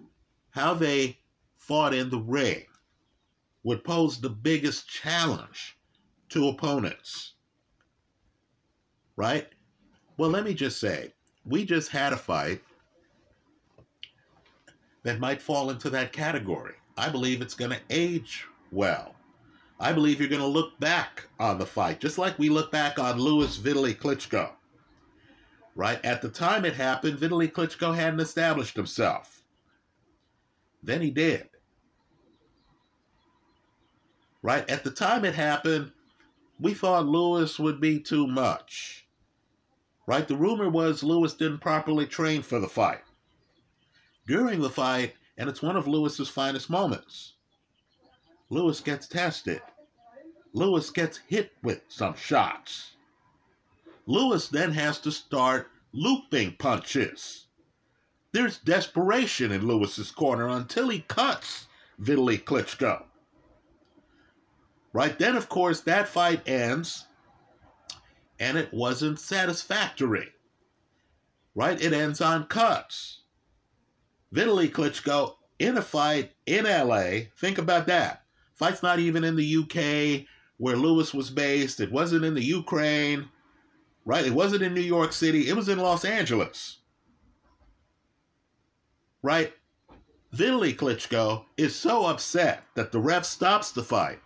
how 0.49 0.73
they 0.73 1.19
fought 1.57 1.93
in 1.93 2.09
the 2.09 2.17
ring 2.17 2.65
would 3.61 3.83
pose 3.83 4.19
the 4.19 4.31
biggest 4.31 4.89
challenge 4.89 5.76
to 6.29 6.49
opponents. 6.49 7.33
Right? 9.15 9.47
Well, 10.17 10.29
let 10.29 10.43
me 10.43 10.53
just 10.53 10.79
say, 10.79 11.13
we 11.45 11.65
just 11.65 11.89
had 11.89 12.13
a 12.13 12.17
fight 12.17 12.61
that 15.03 15.19
might 15.19 15.41
fall 15.41 15.69
into 15.69 15.89
that 15.91 16.11
category. 16.11 16.73
I 16.97 17.09
believe 17.09 17.41
it's 17.41 17.53
going 17.53 17.71
to 17.71 17.79
age 17.89 18.45
well. 18.71 19.15
I 19.79 19.93
believe 19.93 20.19
you're 20.19 20.29
going 20.29 20.41
to 20.41 20.47
look 20.47 20.79
back 20.79 21.27
on 21.39 21.59
the 21.59 21.65
fight, 21.65 21.99
just 21.99 22.17
like 22.17 22.37
we 22.39 22.49
look 22.49 22.71
back 22.71 22.97
on 22.97 23.19
Lewis 23.19 23.57
Vitaly 23.57 23.95
Klitschko. 23.95 24.51
Right? 25.75 26.03
At 26.03 26.23
the 26.23 26.29
time 26.29 26.65
it 26.65 26.73
happened, 26.73 27.19
Vitaly 27.19 27.51
Klitschko 27.51 27.95
hadn't 27.95 28.19
established 28.19 28.75
himself. 28.75 29.43
Then 30.81 31.01
he 31.01 31.11
did. 31.11 31.47
Right? 34.41 34.67
At 34.69 34.83
the 34.83 34.91
time 34.91 35.23
it 35.25 35.35
happened, 35.35 35.91
we 36.59 36.73
thought 36.73 37.05
Lewis 37.05 37.59
would 37.59 37.79
be 37.79 37.99
too 37.99 38.27
much. 38.27 39.05
Right? 40.05 40.27
The 40.27 40.35
rumor 40.35 40.69
was 40.69 41.03
Lewis 41.03 41.33
didn't 41.33 41.59
properly 41.59 42.05
train 42.05 42.41
for 42.41 42.59
the 42.59 42.69
fight. 42.69 43.01
During 44.25 44.61
the 44.61 44.69
fight, 44.69 45.15
and 45.37 45.49
it's 45.49 45.61
one 45.61 45.75
of 45.75 45.87
Lewis's 45.87 46.29
finest 46.29 46.69
moments, 46.69 47.33
Lewis 48.49 48.79
gets 48.79 49.07
tested. 49.07 49.61
Lewis 50.53 50.89
gets 50.89 51.17
hit 51.27 51.51
with 51.61 51.81
some 51.89 52.15
shots. 52.15 52.95
Lewis 54.05 54.47
then 54.47 54.71
has 54.71 54.99
to 54.99 55.11
start 55.11 55.69
looping 55.91 56.55
punches. 56.57 57.47
There's 58.31 58.57
desperation 58.59 59.51
in 59.51 59.67
Lewis's 59.67 60.11
corner 60.11 60.47
until 60.47 60.89
he 60.89 61.01
cuts 61.01 61.67
Vitaly 62.01 62.41
Klitschko. 62.41 63.03
Right 64.97 65.19
then, 65.19 65.35
of 65.35 65.47
course, 65.47 65.81
that 65.81 66.07
fight 66.07 66.49
ends, 66.49 67.05
and 68.39 68.57
it 68.57 68.73
wasn't 68.73 69.19
satisfactory. 69.19 70.29
Right? 71.53 71.79
It 71.79 71.93
ends 71.93 72.19
on 72.19 72.47
cuts. 72.47 73.19
Vitaly 74.33 74.71
Klitschko 74.71 75.35
in 75.59 75.77
a 75.77 75.83
fight 75.83 76.31
in 76.47 76.65
LA. 76.65 77.27
Think 77.37 77.59
about 77.59 77.85
that. 77.85 78.23
Fight's 78.55 78.81
not 78.81 78.97
even 78.97 79.23
in 79.23 79.35
the 79.35 79.57
UK 79.57 80.25
where 80.57 80.75
Lewis 80.75 81.13
was 81.13 81.29
based. 81.29 81.79
It 81.79 81.91
wasn't 81.91 82.25
in 82.25 82.33
the 82.33 82.43
Ukraine. 82.43 83.29
Right? 84.03 84.25
It 84.25 84.33
wasn't 84.33 84.63
in 84.63 84.73
New 84.73 84.81
York 84.81 85.13
City. 85.13 85.47
It 85.47 85.55
was 85.55 85.69
in 85.69 85.77
Los 85.77 86.05
Angeles 86.05 86.79
right? 89.21 89.53
Vitaly 90.33 90.75
Klitschko 90.75 91.43
is 91.57 91.75
so 91.75 92.05
upset 92.05 92.63
that 92.75 92.91
the 92.91 92.99
ref 92.99 93.25
stops 93.25 93.71
the 93.71 93.83
fight 93.83 94.19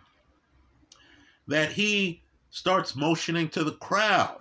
that 1.48 1.72
he 1.72 2.22
starts 2.50 2.94
motioning 2.96 3.48
to 3.50 3.64
the 3.64 3.72
crowd 3.72 4.40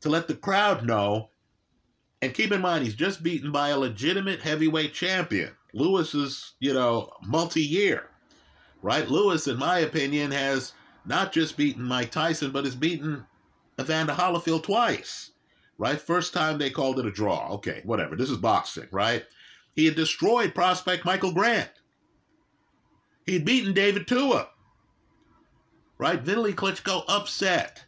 to 0.00 0.08
let 0.08 0.28
the 0.28 0.34
crowd 0.34 0.86
know. 0.86 1.30
And 2.20 2.34
keep 2.34 2.52
in 2.52 2.60
mind, 2.60 2.84
he's 2.84 2.94
just 2.94 3.22
beaten 3.22 3.50
by 3.50 3.70
a 3.70 3.78
legitimate 3.78 4.40
heavyweight 4.40 4.94
champion. 4.94 5.52
Lewis 5.74 6.14
is, 6.14 6.52
you 6.60 6.72
know, 6.72 7.12
multi 7.26 7.62
year, 7.62 8.10
right? 8.82 9.08
Lewis, 9.08 9.48
in 9.48 9.58
my 9.58 9.78
opinion, 9.78 10.30
has 10.30 10.72
not 11.04 11.32
just 11.32 11.56
beaten 11.56 11.82
Mike 11.82 12.10
Tyson, 12.10 12.52
but 12.52 12.64
has 12.64 12.76
beaten 12.76 13.24
Evander 13.80 14.12
Holyfield 14.12 14.62
twice 14.62 15.32
right? 15.82 16.00
First 16.00 16.32
time 16.32 16.58
they 16.58 16.70
called 16.70 17.00
it 17.00 17.06
a 17.06 17.10
draw. 17.10 17.48
Okay, 17.54 17.80
whatever. 17.84 18.14
This 18.14 18.30
is 18.30 18.36
boxing, 18.36 18.86
right? 18.92 19.24
He 19.74 19.84
had 19.84 19.96
destroyed 19.96 20.54
prospect 20.54 21.04
Michael 21.04 21.32
Grant. 21.32 21.70
He'd 23.26 23.44
beaten 23.44 23.72
David 23.72 24.06
Tua. 24.06 24.48
Right? 25.98 26.22
Vitaly 26.22 26.54
Klitschko 26.54 27.04
upset. 27.08 27.84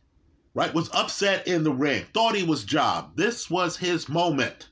Right? 0.55 0.73
Was 0.73 0.91
upset 0.93 1.47
in 1.49 1.65
the 1.65 1.73
ring. 1.73 2.05
Thought 2.15 2.37
he 2.37 2.45
was 2.45 2.65
job. 2.65 3.17
This 3.17 3.51
was 3.51 3.77
his 3.77 4.09
moment. 4.09 4.69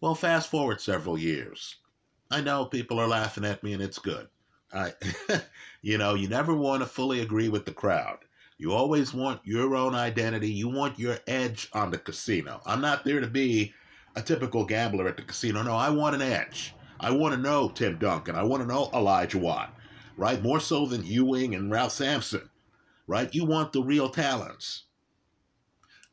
Well, 0.00 0.14
fast 0.14 0.50
forward 0.50 0.80
several 0.80 1.18
years. 1.18 1.76
I 2.30 2.40
know 2.40 2.66
people 2.66 3.00
are 3.00 3.08
laughing 3.08 3.44
at 3.44 3.62
me 3.62 3.72
and 3.72 3.82
it's 3.82 3.98
good. 3.98 4.28
I 4.72 4.92
you 5.82 5.98
know, 5.98 6.14
you 6.14 6.28
never 6.28 6.54
want 6.54 6.82
to 6.82 6.86
fully 6.86 7.20
agree 7.20 7.48
with 7.48 7.64
the 7.64 7.72
crowd. 7.72 8.18
You 8.58 8.72
always 8.72 9.12
want 9.12 9.40
your 9.44 9.74
own 9.74 9.94
identity. 9.94 10.50
You 10.50 10.68
want 10.68 10.98
your 10.98 11.18
edge 11.26 11.68
on 11.72 11.90
the 11.90 11.98
casino. 11.98 12.60
I'm 12.66 12.80
not 12.80 13.04
there 13.04 13.20
to 13.20 13.26
be 13.26 13.72
a 14.16 14.22
typical 14.22 14.64
gambler 14.64 15.08
at 15.08 15.16
the 15.16 15.22
casino. 15.22 15.62
No, 15.62 15.74
I 15.74 15.90
want 15.90 16.14
an 16.14 16.22
edge. 16.22 16.74
I 17.00 17.10
want 17.10 17.34
to 17.34 17.40
know 17.40 17.68
Tim 17.68 17.98
Duncan. 17.98 18.36
I 18.36 18.42
want 18.42 18.62
to 18.62 18.68
know 18.68 18.90
Olajuwon, 18.92 19.68
right? 20.16 20.42
More 20.42 20.60
so 20.60 20.86
than 20.86 21.04
Ewing 21.04 21.54
and 21.54 21.70
Ralph 21.70 21.92
Sampson, 21.92 22.48
right? 23.06 23.34
You 23.34 23.44
want 23.44 23.72
the 23.72 23.82
real 23.82 24.08
talents. 24.08 24.84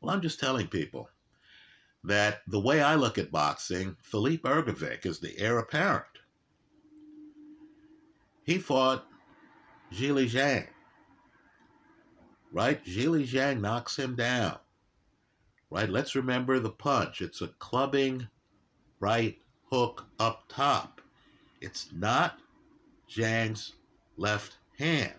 Well, 0.00 0.14
I'm 0.14 0.20
just 0.20 0.40
telling 0.40 0.66
people 0.66 1.08
that 2.04 2.42
the 2.48 2.60
way 2.60 2.82
I 2.82 2.96
look 2.96 3.18
at 3.18 3.30
boxing, 3.30 3.96
Filip 4.00 4.42
Hrgovic 4.42 5.06
is 5.06 5.20
the 5.20 5.38
heir 5.38 5.58
apparent. 5.58 6.04
He 8.44 8.58
fought 8.58 9.06
Zhilei 9.92 10.28
Zhang. 10.28 10.66
Right? 12.52 12.84
Zhilei 12.84 13.26
Zhang 13.26 13.60
knocks 13.60 13.96
him 13.96 14.16
down. 14.16 14.58
Right? 15.70 15.88
Let's 15.88 16.16
remember 16.16 16.58
the 16.58 16.70
punch. 16.70 17.22
It's 17.22 17.40
a 17.40 17.48
clubbing 17.48 18.26
right 18.98 19.38
hook 19.70 20.04
up 20.18 20.44
top. 20.48 21.00
It's 21.60 21.88
not 21.92 22.38
Zhang's 23.08 23.74
left 24.22 24.56
hand. 24.78 25.12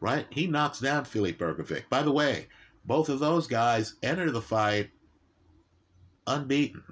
Right? 0.00 0.26
He 0.30 0.46
knocks 0.46 0.78
down 0.78 1.04
Filip 1.04 1.38
Hrgovic. 1.38 1.88
By 1.88 2.02
the 2.02 2.12
way, 2.12 2.48
both 2.84 3.08
of 3.08 3.18
those 3.18 3.46
guys 3.46 3.94
enter 4.02 4.30
the 4.30 4.42
fight 4.42 4.90
unbeaten. 6.26 6.82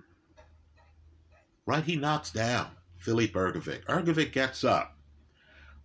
Right? 1.67 1.85
He 1.85 1.97
knocks 1.97 2.31
down 2.31 2.69
Filip 2.99 3.33
Hrgovic. 3.33 3.85
Hrgovic 3.85 4.33
gets 4.33 4.65
up. 4.65 4.97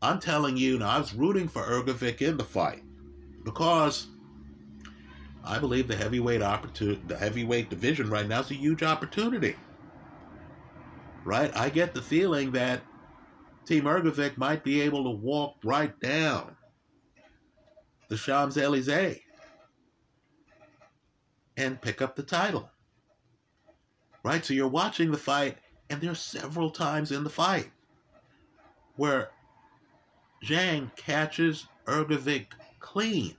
I'm 0.02 0.20
telling 0.20 0.56
you, 0.56 0.80
now 0.80 0.90
I 0.90 1.00
was 1.00 1.14
rooting 1.14 1.48
for 1.48 1.64
Hrgovic 1.64 2.22
in 2.22 2.38
the 2.38 2.44
fight 2.44 2.84
because 3.44 4.08
I 5.44 5.60
believe 5.60 5.88
the 5.88 5.96
heavyweight 5.96 6.42
opportunity, 6.42 7.02
the 7.08 7.18
heavyweight 7.18 7.70
division 7.70 8.10
right 8.10 8.28
now 8.28 8.40
is 8.40 8.52
a 8.52 8.56
huge 8.56 8.84
opportunity. 8.84 9.56
Right? 11.24 11.56
I 11.56 11.70
get 11.70 11.94
the 11.94 12.02
feeling 12.02 12.52
that 12.52 12.82
Team 13.66 13.84
Hrgovic 13.84 14.38
might 14.38 14.64
be 14.64 14.82
able 14.82 15.04
to 15.04 15.10
walk 15.10 15.56
right 15.64 15.98
down 16.00 16.56
the 18.08 18.18
Champs 18.18 18.58
Elysees 18.58 19.20
and 21.58 21.82
pick 21.82 22.02
up 22.02 22.16
the 22.16 22.24
title. 22.24 22.70
Right? 24.24 24.44
So 24.44 24.54
you're 24.54 24.68
watching 24.68 25.12
the 25.12 25.18
fight, 25.18 25.58
and 25.90 26.02
there's 26.02 26.20
several 26.20 26.70
times 26.70 27.12
in 27.12 27.24
the 27.24 27.30
fight 27.30 27.72
where 28.96 29.30
Zhang 30.44 30.96
catches 30.96 31.68
Hrgovic 31.86 32.48
clean. 32.80 33.36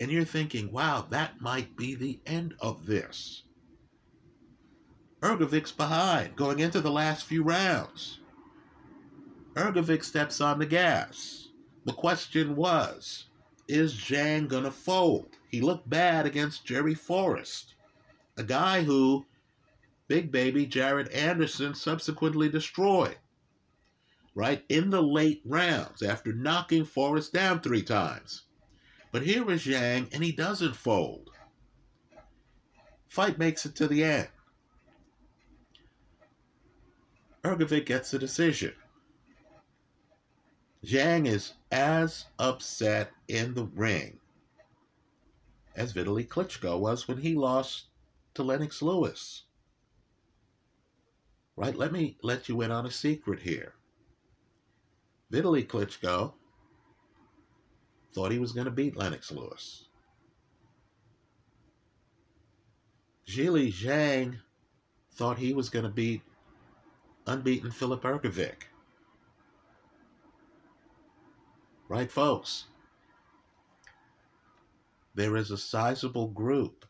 And 0.00 0.10
you're 0.10 0.24
thinking, 0.24 0.72
wow, 0.72 1.06
that 1.10 1.40
might 1.40 1.76
be 1.76 1.94
the 1.94 2.18
end 2.26 2.54
of 2.60 2.86
this. 2.86 3.44
Hrgovic's 5.22 5.72
behind, 5.72 6.36
going 6.36 6.58
into 6.58 6.80
the 6.80 6.90
last 6.90 7.24
few 7.24 7.42
rounds. 7.42 8.18
Hrgovic 9.54 10.02
steps 10.02 10.40
on 10.40 10.58
the 10.58 10.66
gas. 10.66 11.48
The 11.84 11.92
question 11.92 12.56
was, 12.56 13.26
is 13.68 13.94
Zhang 13.94 14.48
gonna 14.48 14.70
fold? 14.70 15.36
He 15.48 15.60
looked 15.60 15.88
bad 15.88 16.26
against 16.26 16.66
Jerry 16.66 16.94
Forrest, 16.94 17.74
a 18.36 18.42
guy 18.42 18.82
who 18.82 19.24
Big 20.08 20.32
Baby 20.32 20.66
Jared 20.66 21.08
Anderson 21.08 21.74
subsequently 21.74 22.48
destroyed. 22.48 23.16
Right 24.34 24.64
in 24.68 24.90
the 24.90 25.02
late 25.02 25.40
rounds 25.44 26.02
after 26.02 26.32
knocking 26.32 26.84
Forrest 26.84 27.32
down 27.32 27.60
three 27.60 27.82
times. 27.82 28.42
But 29.12 29.22
here 29.22 29.48
is 29.50 29.64
Zhang, 29.64 30.12
and 30.12 30.24
he 30.24 30.32
doesn't 30.32 30.74
fold. 30.74 31.30
Fight 33.08 33.38
makes 33.38 33.64
it 33.64 33.76
to 33.76 33.86
the 33.86 34.02
end. 34.02 34.28
Hrgovic 37.44 37.86
gets 37.86 38.12
a 38.12 38.18
decision. 38.18 38.72
Zhang 40.84 41.26
is 41.26 41.54
as 41.72 42.26
upset 42.38 43.12
in 43.26 43.54
the 43.54 43.64
ring 43.64 44.20
as 45.74 45.92
Vitaly 45.92 46.26
Klitschko 46.26 46.78
was 46.78 47.08
when 47.08 47.18
he 47.18 47.34
lost 47.34 47.86
to 48.34 48.42
Lennox 48.42 48.82
Lewis. 48.82 49.44
Right? 51.56 51.76
Let 51.76 51.92
me 51.92 52.16
let 52.22 52.48
you 52.48 52.60
in 52.60 52.70
on 52.70 52.86
a 52.86 52.90
secret 52.90 53.40
here. 53.40 53.74
Vitaly 55.32 55.66
Klitschko 55.66 56.32
thought 58.12 58.32
he 58.32 58.38
was 58.38 58.52
going 58.52 58.66
to 58.66 58.70
beat 58.70 58.96
Lennox 58.96 59.32
Lewis. 59.32 59.86
Zhilei 63.26 63.72
Zhang 63.72 64.38
thought 65.12 65.38
he 65.38 65.54
was 65.54 65.70
going 65.70 65.84
to 65.84 65.90
beat 65.90 66.22
unbeaten 67.26 67.70
Filip 67.70 68.02
Hrgovic. 68.02 68.64
Right, 71.88 72.10
folks? 72.10 72.64
There 75.14 75.36
is 75.36 75.50
a 75.50 75.58
sizable 75.58 76.28
group 76.28 76.86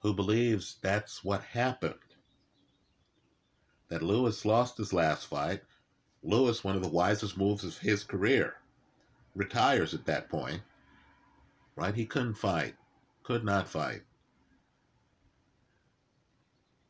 who 0.00 0.14
believes 0.14 0.78
that's 0.82 1.22
what 1.22 1.42
happened. 1.42 1.94
That 3.88 4.02
Lewis 4.02 4.44
lost 4.44 4.78
his 4.78 4.92
last 4.92 5.26
fight. 5.26 5.62
Lewis, 6.22 6.64
one 6.64 6.74
of 6.74 6.82
the 6.82 6.88
wisest 6.88 7.36
moves 7.36 7.64
of 7.64 7.78
his 7.78 8.02
career, 8.02 8.54
retires 9.34 9.92
at 9.92 10.06
that 10.06 10.30
point. 10.30 10.62
Right? 11.76 11.94
He 11.94 12.06
couldn't 12.06 12.34
fight, 12.34 12.74
could 13.22 13.44
not 13.44 13.68
fight. 13.68 14.02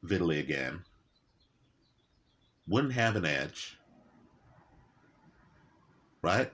Vitaly 0.05 0.39
again. 0.39 0.85
Wouldn't 2.69 2.95
have 2.95 3.17
an 3.17 3.25
edge. 3.25 3.77
Right? 6.23 6.53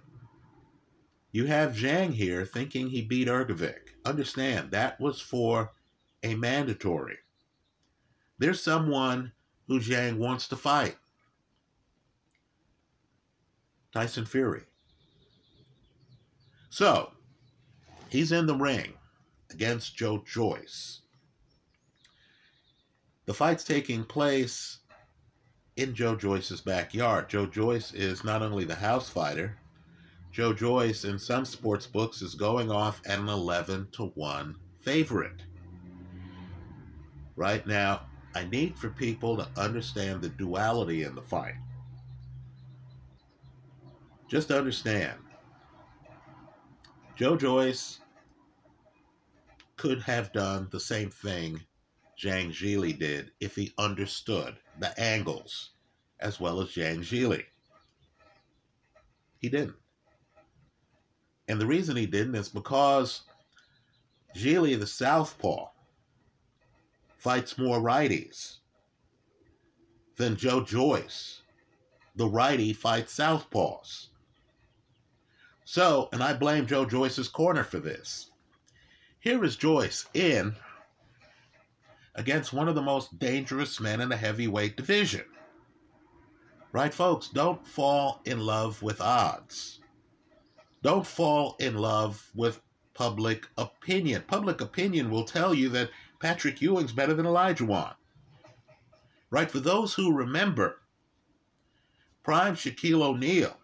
You 1.30 1.46
have 1.46 1.74
Zhang 1.74 2.14
here 2.14 2.46
thinking 2.46 2.88
he 2.88 3.02
beat 3.02 3.28
Hrgovic. 3.28 3.80
Understand, 4.04 4.70
that 4.70 4.98
was 4.98 5.20
for 5.20 5.72
a 6.22 6.34
mandatory. 6.34 7.18
There's 8.38 8.62
someone 8.62 9.32
who 9.66 9.80
Zhang 9.80 10.16
wants 10.16 10.48
to 10.48 10.56
fight. 10.56 10.96
Tyson 13.92 14.24
Fury. 14.24 14.62
So, 16.70 17.12
he's 18.08 18.32
in 18.32 18.46
the 18.46 18.54
ring 18.54 18.94
against 19.50 19.96
Joe 19.96 20.24
Joyce. 20.26 21.00
The 23.26 23.34
fight's 23.34 23.64
taking 23.64 24.04
place 24.04 24.78
in 25.78 25.94
Joe 25.94 26.16
Joyce's 26.16 26.60
backyard. 26.60 27.28
Joe 27.28 27.46
Joyce 27.46 27.94
is 27.94 28.24
not 28.24 28.42
only 28.42 28.64
the 28.64 28.74
house 28.74 29.08
fighter, 29.08 29.56
Joe 30.32 30.52
Joyce 30.52 31.04
in 31.04 31.20
some 31.20 31.44
sports 31.44 31.86
books 31.86 32.20
is 32.20 32.34
going 32.34 32.68
off 32.68 33.00
at 33.06 33.20
an 33.20 33.28
11 33.28 33.86
to 33.92 34.06
1 34.06 34.56
favorite. 34.80 35.44
Right 37.36 37.64
now, 37.64 38.02
I 38.34 38.44
need 38.46 38.76
for 38.76 38.90
people 38.90 39.36
to 39.36 39.48
understand 39.56 40.20
the 40.20 40.30
duality 40.30 41.04
in 41.04 41.14
the 41.14 41.22
fight. 41.22 41.54
Just 44.26 44.50
understand 44.50 45.18
Joe 47.14 47.36
Joyce 47.36 48.00
could 49.76 50.02
have 50.02 50.32
done 50.32 50.66
the 50.72 50.80
same 50.80 51.10
thing 51.10 51.60
Zhang 52.20 52.50
Zhilei 52.50 52.98
did 52.98 53.30
if 53.38 53.54
he 53.54 53.72
understood 53.78 54.56
the 54.78 54.98
angles 55.00 55.70
as 56.20 56.40
well 56.40 56.60
as 56.60 56.68
Zhang 56.68 56.98
Zhilei. 56.98 57.44
He 59.38 59.48
didn't. 59.48 59.76
And 61.48 61.60
the 61.60 61.66
reason 61.66 61.96
he 61.96 62.06
didn't 62.06 62.34
is 62.34 62.48
because 62.48 63.22
Zhilei, 64.36 64.78
the 64.78 64.86
southpaw, 64.86 65.68
fights 67.16 67.58
more 67.58 67.80
righties 67.80 68.56
than 70.16 70.36
Joe 70.36 70.62
Joyce. 70.62 71.42
The 72.16 72.28
righty 72.28 72.72
fights 72.72 73.16
southpaws. 73.16 74.08
So, 75.64 76.08
and 76.12 76.22
I 76.22 76.32
blame 76.32 76.66
Joe 76.66 76.84
Joyce's 76.84 77.28
corner 77.28 77.62
for 77.62 77.78
this. 77.78 78.30
Here 79.20 79.44
is 79.44 79.56
Joyce 79.56 80.06
in 80.14 80.54
against 82.18 82.52
one 82.52 82.68
of 82.68 82.74
the 82.74 82.82
most 82.82 83.16
dangerous 83.20 83.80
men 83.80 84.00
in 84.00 84.08
the 84.08 84.16
heavyweight 84.16 84.76
division. 84.76 85.24
Right, 86.72 86.92
folks? 86.92 87.28
Don't 87.28 87.64
fall 87.64 88.20
in 88.24 88.40
love 88.40 88.82
with 88.82 89.00
odds. 89.00 89.78
Don't 90.82 91.06
fall 91.06 91.56
in 91.60 91.78
love 91.78 92.28
with 92.34 92.60
public 92.92 93.46
opinion. 93.56 94.24
Public 94.26 94.60
opinion 94.60 95.10
will 95.10 95.24
tell 95.24 95.54
you 95.54 95.68
that 95.70 95.90
Patrick 96.18 96.60
Ewing's 96.60 96.92
better 96.92 97.14
than 97.14 97.24
Olajuwon. 97.24 97.94
Right? 99.30 99.50
For 99.50 99.60
those 99.60 99.94
who 99.94 100.12
remember, 100.12 100.80
prime 102.24 102.56
Shaquille 102.56 103.02
O'Neal 103.02 103.56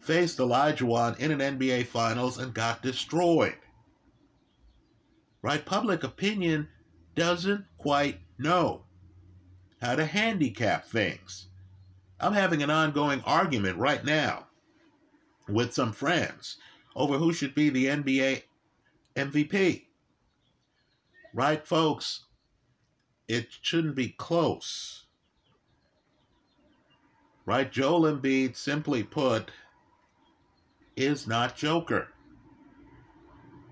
faced 0.00 0.36
Olajuwon 0.38 1.18
in 1.18 1.40
an 1.40 1.58
NBA 1.58 1.86
Finals 1.86 2.36
and 2.36 2.52
got 2.52 2.82
destroyed. 2.82 3.56
Right? 5.40 5.64
Public 5.64 6.04
opinion 6.04 6.68
doesn't 7.14 7.64
quite 7.78 8.20
know 8.38 8.82
how 9.80 9.96
to 9.96 10.06
handicap 10.06 10.86
things. 10.86 11.48
I'm 12.20 12.32
having 12.32 12.62
an 12.62 12.70
ongoing 12.70 13.20
argument 13.26 13.78
right 13.78 14.04
now 14.04 14.46
with 15.48 15.74
some 15.74 15.92
friends 15.92 16.56
over 16.94 17.18
who 17.18 17.32
should 17.32 17.54
be 17.54 17.68
the 17.68 17.86
NBA 17.86 18.42
MVP. 19.16 19.82
Right, 21.34 21.66
folks? 21.66 22.24
It 23.28 23.48
shouldn't 23.60 23.94
be 23.94 24.10
close. 24.10 25.04
Right? 27.44 27.70
Joel 27.70 28.02
Embiid, 28.02 28.56
simply 28.56 29.02
put, 29.02 29.50
is 30.96 31.26
not 31.26 31.56
Joker. 31.56 32.08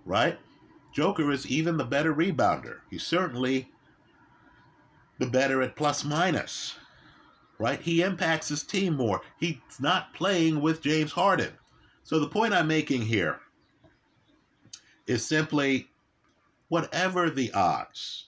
Right? 0.04 0.38
Joker 0.92 1.30
is 1.30 1.46
even 1.46 1.76
the 1.76 1.84
better 1.84 2.14
rebounder. 2.14 2.78
He's 2.90 3.06
certainly 3.06 3.70
the 5.18 5.26
better 5.26 5.62
at 5.62 5.76
plus 5.76 6.04
minus. 6.04 6.76
Right? 7.58 7.80
He 7.80 8.02
impacts 8.02 8.48
his 8.48 8.62
team 8.62 8.96
more. 8.96 9.20
He's 9.38 9.58
not 9.78 10.14
playing 10.14 10.60
with 10.60 10.82
James 10.82 11.12
Harden. 11.12 11.52
So 12.02 12.18
the 12.18 12.28
point 12.28 12.54
I'm 12.54 12.66
making 12.66 13.02
here 13.02 13.38
is 15.06 15.24
simply 15.24 15.88
whatever 16.68 17.30
the 17.30 17.52
odds, 17.52 18.26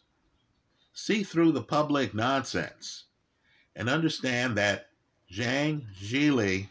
see 0.92 1.22
through 1.22 1.52
the 1.52 1.62
public 1.62 2.14
nonsense 2.14 3.04
and 3.74 3.88
understand 3.88 4.56
that 4.56 4.88
Zhang 5.32 5.86
Zhilei 5.98 6.68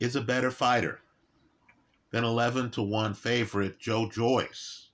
is 0.00 0.16
a 0.16 0.20
better 0.20 0.50
fighter 0.50 1.00
than 2.10 2.24
11 2.24 2.70
to 2.72 2.82
1 2.82 3.14
favorite 3.14 3.78
Joe 3.78 4.08
Joyce. 4.08 4.90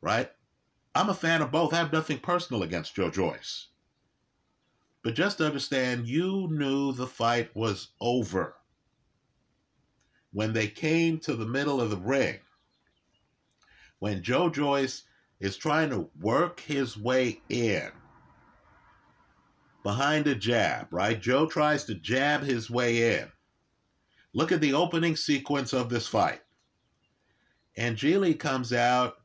Right? 0.00 0.30
I'm 0.94 1.08
a 1.08 1.14
fan 1.14 1.42
of 1.42 1.50
both. 1.50 1.72
I 1.72 1.76
have 1.76 1.92
nothing 1.92 2.18
personal 2.18 2.62
against 2.62 2.94
Joe 2.94 3.10
Joyce. 3.10 3.68
But 5.02 5.14
just 5.14 5.40
understand, 5.40 6.08
you 6.08 6.48
knew 6.50 6.92
the 6.92 7.06
fight 7.06 7.54
was 7.54 7.88
over. 8.00 8.56
When 10.32 10.52
they 10.52 10.66
came 10.68 11.18
to 11.20 11.34
the 11.34 11.46
middle 11.46 11.80
of 11.80 11.90
the 11.90 11.96
ring, 11.96 12.38
when 13.98 14.22
Joe 14.22 14.50
Joyce 14.50 15.04
is 15.40 15.56
trying 15.56 15.90
to 15.90 16.10
work 16.20 16.60
his 16.60 16.96
way 16.96 17.40
in 17.48 17.90
behind 19.82 20.26
a 20.26 20.34
jab, 20.34 20.88
right? 20.90 21.20
Joe 21.20 21.46
tries 21.46 21.84
to 21.84 21.94
jab 21.94 22.42
his 22.42 22.68
way 22.68 23.18
in. 23.18 23.32
Look 24.38 24.52
at 24.52 24.60
the 24.60 24.72
opening 24.74 25.16
sequence 25.16 25.72
of 25.72 25.88
this 25.88 26.06
fight. 26.06 26.42
And 27.76 27.96
Zhilei 27.96 28.38
comes 28.38 28.72
out. 28.72 29.16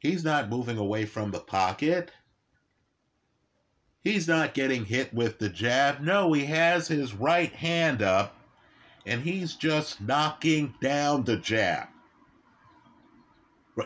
He's 0.00 0.24
not 0.24 0.48
moving 0.48 0.78
away 0.78 1.04
from 1.04 1.30
the 1.30 1.38
pocket. 1.38 2.10
He's 4.02 4.26
not 4.26 4.52
getting 4.52 4.84
hit 4.84 5.14
with 5.14 5.38
the 5.38 5.48
jab. 5.48 6.00
No, 6.00 6.32
he 6.32 6.44
has 6.46 6.88
his 6.88 7.14
right 7.14 7.52
hand 7.52 8.02
up 8.02 8.36
and 9.06 9.22
he's 9.22 9.54
just 9.54 10.00
knocking 10.00 10.74
down 10.80 11.22
the 11.22 11.36
jab. 11.36 11.86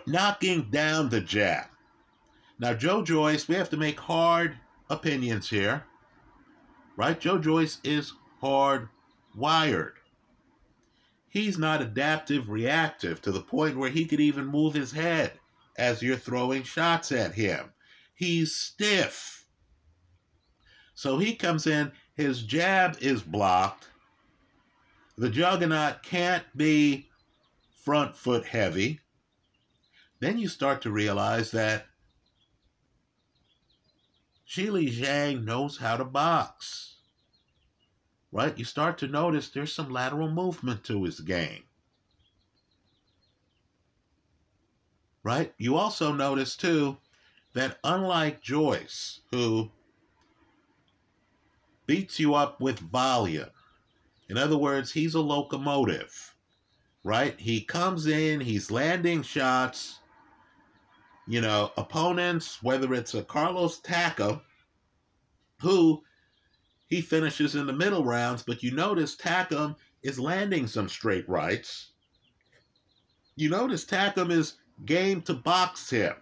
Knocking 0.07 0.70
down 0.70 1.11
the 1.11 1.20
jab. 1.20 1.66
Now, 2.59 2.72
Joe 2.72 3.03
Joyce, 3.03 3.46
we 3.46 3.57
have 3.57 3.68
to 3.68 3.76
make 3.76 4.00
hard 4.00 4.57
opinions 4.88 5.50
here. 5.50 5.85
Right? 6.96 7.20
Joe 7.20 7.37
Joyce 7.37 7.79
is 7.85 8.14
hard 8.40 8.88
wired. 9.37 9.99
He's 11.30 11.56
not 11.56 11.80
adaptive 11.80 12.50
reactive 12.50 13.22
to 13.22 13.30
the 13.30 13.40
point 13.40 13.78
where 13.78 13.88
he 13.88 14.04
could 14.04 14.18
even 14.20 14.46
move 14.46 14.74
his 14.74 14.90
head 14.90 15.32
as 15.78 16.02
you're 16.02 16.16
throwing 16.16 16.64
shots 16.64 17.12
at 17.12 17.34
him. 17.34 17.72
He's 18.14 18.54
stiff. 18.54 19.46
So 20.94 21.18
he 21.18 21.36
comes 21.36 21.68
in, 21.68 21.92
his 22.14 22.42
jab 22.42 22.98
is 23.00 23.22
blocked. 23.22 23.86
The 25.16 25.30
juggernaut 25.30 26.02
can't 26.02 26.44
be 26.56 27.08
front 27.84 28.16
foot 28.16 28.44
heavy. 28.44 28.98
Then 30.18 30.36
you 30.36 30.48
start 30.48 30.82
to 30.82 30.90
realize 30.90 31.52
that 31.52 31.86
Zhilei 34.48 34.92
Zhang 34.92 35.44
knows 35.44 35.78
how 35.78 35.96
to 35.96 36.04
box. 36.04 36.96
Right? 38.32 38.56
You 38.56 38.64
start 38.64 38.98
to 38.98 39.08
notice 39.08 39.48
there's 39.48 39.72
some 39.72 39.90
lateral 39.90 40.30
movement 40.30 40.84
to 40.84 41.04
his 41.04 41.20
game. 41.20 41.64
Right? 45.22 45.52
You 45.58 45.76
also 45.76 46.12
notice, 46.12 46.56
too, 46.56 46.96
that 47.54 47.78
unlike 47.82 48.40
Joyce, 48.40 49.20
who 49.30 49.70
beats 51.86 52.20
you 52.20 52.34
up 52.34 52.60
with 52.60 52.78
volume. 52.78 53.50
In 54.28 54.38
other 54.38 54.56
words, 54.56 54.92
he's 54.92 55.14
a 55.14 55.20
locomotive, 55.20 56.36
right? 57.02 57.34
He 57.40 57.62
comes 57.62 58.06
in, 58.06 58.40
he's 58.40 58.70
landing 58.70 59.22
shots. 59.22 59.98
You 61.26 61.40
know, 61.40 61.72
opponents, 61.76 62.62
whether 62.62 62.94
it's 62.94 63.14
a 63.14 63.24
Carlos 63.24 63.80
Takam, 63.80 64.40
who 65.60 66.04
he 66.90 67.00
finishes 67.00 67.55
in 67.55 67.66
the 67.66 67.72
middle 67.72 68.05
rounds, 68.05 68.42
but 68.42 68.64
you 68.64 68.72
notice 68.72 69.14
Takam 69.14 69.76
is 70.03 70.18
landing 70.18 70.66
some 70.66 70.88
straight 70.88 71.26
rights. 71.29 71.92
You 73.37 73.48
notice 73.48 73.85
Takam 73.85 74.31
is 74.33 74.55
game 74.85 75.22
to 75.22 75.35
box 75.35 75.88
him, 75.88 76.14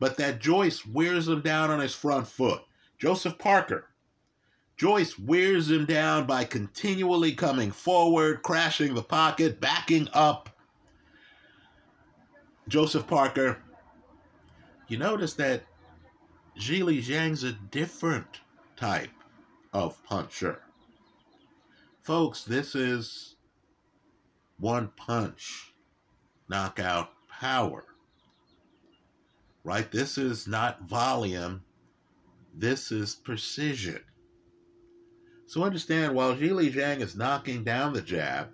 but 0.00 0.16
that 0.16 0.40
Joyce 0.40 0.86
wears 0.86 1.28
him 1.28 1.42
down 1.42 1.70
on 1.70 1.80
his 1.80 1.94
front 1.94 2.26
foot. 2.26 2.62
Joseph 2.98 3.36
Parker, 3.38 3.90
Joyce 4.78 5.18
wears 5.18 5.70
him 5.70 5.84
down 5.84 6.26
by 6.26 6.44
continually 6.44 7.32
coming 7.32 7.70
forward, 7.70 8.42
crashing 8.42 8.94
the 8.94 9.02
pocket, 9.02 9.60
backing 9.60 10.08
up. 10.14 10.48
Joseph 12.68 13.06
Parker, 13.06 13.58
you 14.88 14.96
notice 14.96 15.34
that 15.34 15.64
Zhilei 16.58 17.04
Zhang's 17.04 17.44
a 17.44 17.52
different 17.52 18.40
type 18.76 19.10
of 19.74 20.02
puncher. 20.04 20.62
Folks, 22.02 22.44
this 22.44 22.74
is 22.74 23.36
one 24.58 24.88
punch 24.96 25.74
knockout 26.48 27.10
power. 27.28 27.84
Right? 29.64 29.90
This 29.90 30.16
is 30.16 30.46
not 30.46 30.88
volume, 30.88 31.62
this 32.54 32.92
is 32.92 33.14
precision. 33.14 34.00
So 35.46 35.62
understand, 35.62 36.14
while 36.14 36.34
Zhilei 36.34 36.72
Zhang 36.72 37.00
is 37.00 37.16
knocking 37.16 37.64
down 37.64 37.92
the 37.92 38.00
jab, 38.00 38.48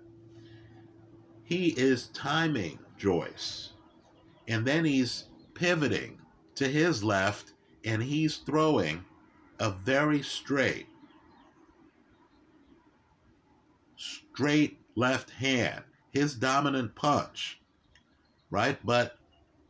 he 1.43 1.69
is 1.69 2.07
timing 2.09 2.79
Joyce. 2.97 3.73
And 4.47 4.65
then 4.65 4.85
he's 4.85 5.25
pivoting 5.53 6.19
to 6.55 6.67
his 6.67 7.03
left 7.03 7.53
and 7.83 8.01
he's 8.01 8.37
throwing 8.37 9.03
a 9.59 9.71
very 9.71 10.21
straight, 10.21 10.87
straight 14.41 14.79
left 14.95 15.29
hand, 15.29 15.83
his 16.09 16.33
dominant 16.33 16.95
punch, 16.95 17.61
right? 18.49 18.83
But 18.83 19.19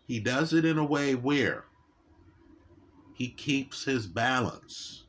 he 0.07 0.17
does 0.21 0.53
it 0.53 0.63
in 0.63 0.77
a 0.77 0.85
way 0.85 1.13
where 1.13 1.65
he 3.13 3.27
keeps 3.27 3.83
his 3.83 4.07
balance. 4.07 5.03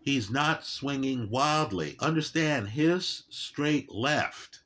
He's 0.00 0.30
not 0.30 0.64
swinging 0.64 1.28
wildly. 1.28 1.96
Understand, 2.00 2.68
his 2.68 3.24
straight 3.28 3.92
left 3.92 4.60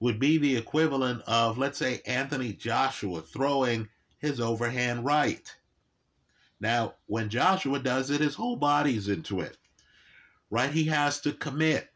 would 0.00 0.18
be 0.18 0.38
the 0.38 0.56
equivalent 0.56 1.20
of, 1.26 1.58
let's 1.58 1.76
say, 1.76 2.00
Anthony 2.06 2.54
Joshua 2.54 3.20
throwing 3.20 3.90
his 4.20 4.40
overhand 4.40 5.04
right. 5.04 5.54
Now, 6.60 6.94
when 7.04 7.28
Joshua 7.28 7.78
does 7.78 8.08
it, 8.10 8.22
his 8.22 8.36
whole 8.36 8.56
body's 8.56 9.08
into 9.08 9.40
it, 9.40 9.58
right? 10.50 10.70
He 10.70 10.84
has 10.84 11.20
to 11.22 11.32
commit. 11.32 11.88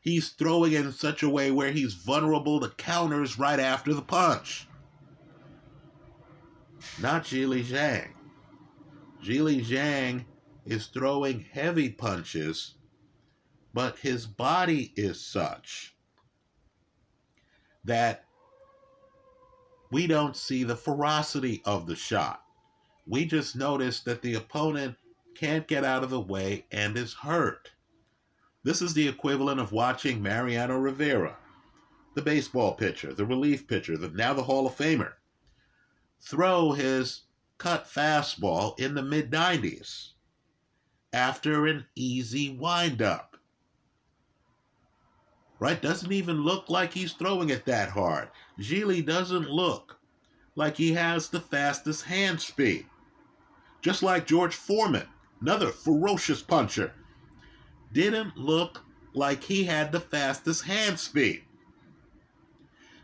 He's 0.00 0.30
throwing 0.30 0.72
in 0.72 0.92
such 0.92 1.22
a 1.22 1.28
way 1.28 1.50
where 1.50 1.72
he's 1.72 1.94
vulnerable 1.94 2.60
to 2.60 2.68
counters 2.70 3.38
right 3.38 3.58
after 3.58 3.92
the 3.92 4.02
punch. 4.02 4.68
Not 7.00 7.24
Zhilei 7.24 7.64
Zhang. 7.64 8.10
Zhilei 9.22 9.64
Zhang 9.64 10.24
is 10.64 10.86
throwing 10.86 11.40
heavy 11.40 11.88
punches, 11.90 12.74
but 13.74 13.98
his 13.98 14.26
body 14.26 14.92
is 14.96 15.20
such 15.20 15.96
that 17.84 18.24
we 19.90 20.06
don't 20.06 20.36
see 20.36 20.64
the 20.64 20.76
ferocity 20.76 21.62
of 21.64 21.86
the 21.86 21.96
shot. 21.96 22.42
We 23.06 23.24
just 23.24 23.56
notice 23.56 24.00
that 24.00 24.22
the 24.22 24.34
opponent 24.34 24.96
can't 25.36 25.68
get 25.68 25.84
out 25.84 26.02
of 26.02 26.10
the 26.10 26.20
way 26.20 26.66
and 26.72 26.96
is 26.96 27.14
hurt. 27.14 27.70
This 28.66 28.82
is 28.82 28.94
the 28.94 29.06
equivalent 29.06 29.60
of 29.60 29.70
watching 29.70 30.20
Mariano 30.20 30.76
Rivera, 30.76 31.36
the 32.14 32.20
baseball 32.20 32.74
pitcher, 32.74 33.14
the 33.14 33.24
relief 33.24 33.68
pitcher, 33.68 33.96
the, 33.96 34.08
now 34.08 34.34
the 34.34 34.42
Hall 34.42 34.66
of 34.66 34.76
Famer, 34.76 35.12
throw 36.18 36.72
his 36.72 37.20
cut 37.58 37.84
fastball 37.84 38.76
in 38.80 38.94
the 38.94 39.04
mid 39.04 39.30
90s 39.30 40.14
after 41.12 41.68
an 41.68 41.86
easy 41.94 42.58
windup. 42.58 43.36
Right? 45.60 45.80
Doesn't 45.80 46.10
even 46.10 46.42
look 46.42 46.68
like 46.68 46.92
he's 46.92 47.12
throwing 47.12 47.50
it 47.50 47.66
that 47.66 47.90
hard. 47.90 48.30
Zhilei 48.58 49.06
doesn't 49.06 49.48
look 49.48 49.96
like 50.56 50.76
he 50.76 50.92
has 50.94 51.28
the 51.28 51.38
fastest 51.38 52.02
hand 52.02 52.40
speed. 52.40 52.86
Just 53.80 54.02
like 54.02 54.26
George 54.26 54.56
Foreman, 54.56 55.06
another 55.40 55.68
ferocious 55.68 56.42
puncher, 56.42 56.92
didn't 57.96 58.36
look 58.36 58.84
like 59.14 59.42
he 59.42 59.64
had 59.64 59.90
the 59.90 59.98
fastest 59.98 60.62
hand 60.62 61.00
speed. 61.00 61.42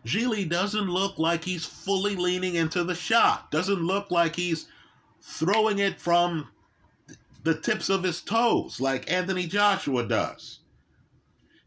Zhilei 0.05 0.47
doesn't 0.47 0.91
look 0.91 1.19
like 1.19 1.43
he's 1.43 1.65
fully 1.65 2.15
leaning 2.15 2.57
into 2.57 2.85
the 2.85 2.95
shot. 2.95 3.51
Doesn't 3.51 3.83
look 3.83 4.11
like 4.11 4.37
he's 4.37 4.67
throwing 5.23 5.79
it 5.79 5.99
from 5.99 6.47
the 7.43 7.59
tips 7.59 7.89
of 7.89 8.03
his 8.03 8.21
toes 8.21 8.83
like 8.83 9.11
Anthony 9.11 9.47
Joshua 9.47 10.07
does. 10.07 10.61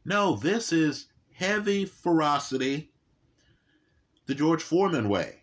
No, 0.06 0.36
this 0.36 0.72
is 0.72 1.08
heavy 1.34 1.86
ferocity 1.86 2.92
the 4.28 4.36
George 4.36 4.62
Foreman 4.62 5.10
way, 5.10 5.42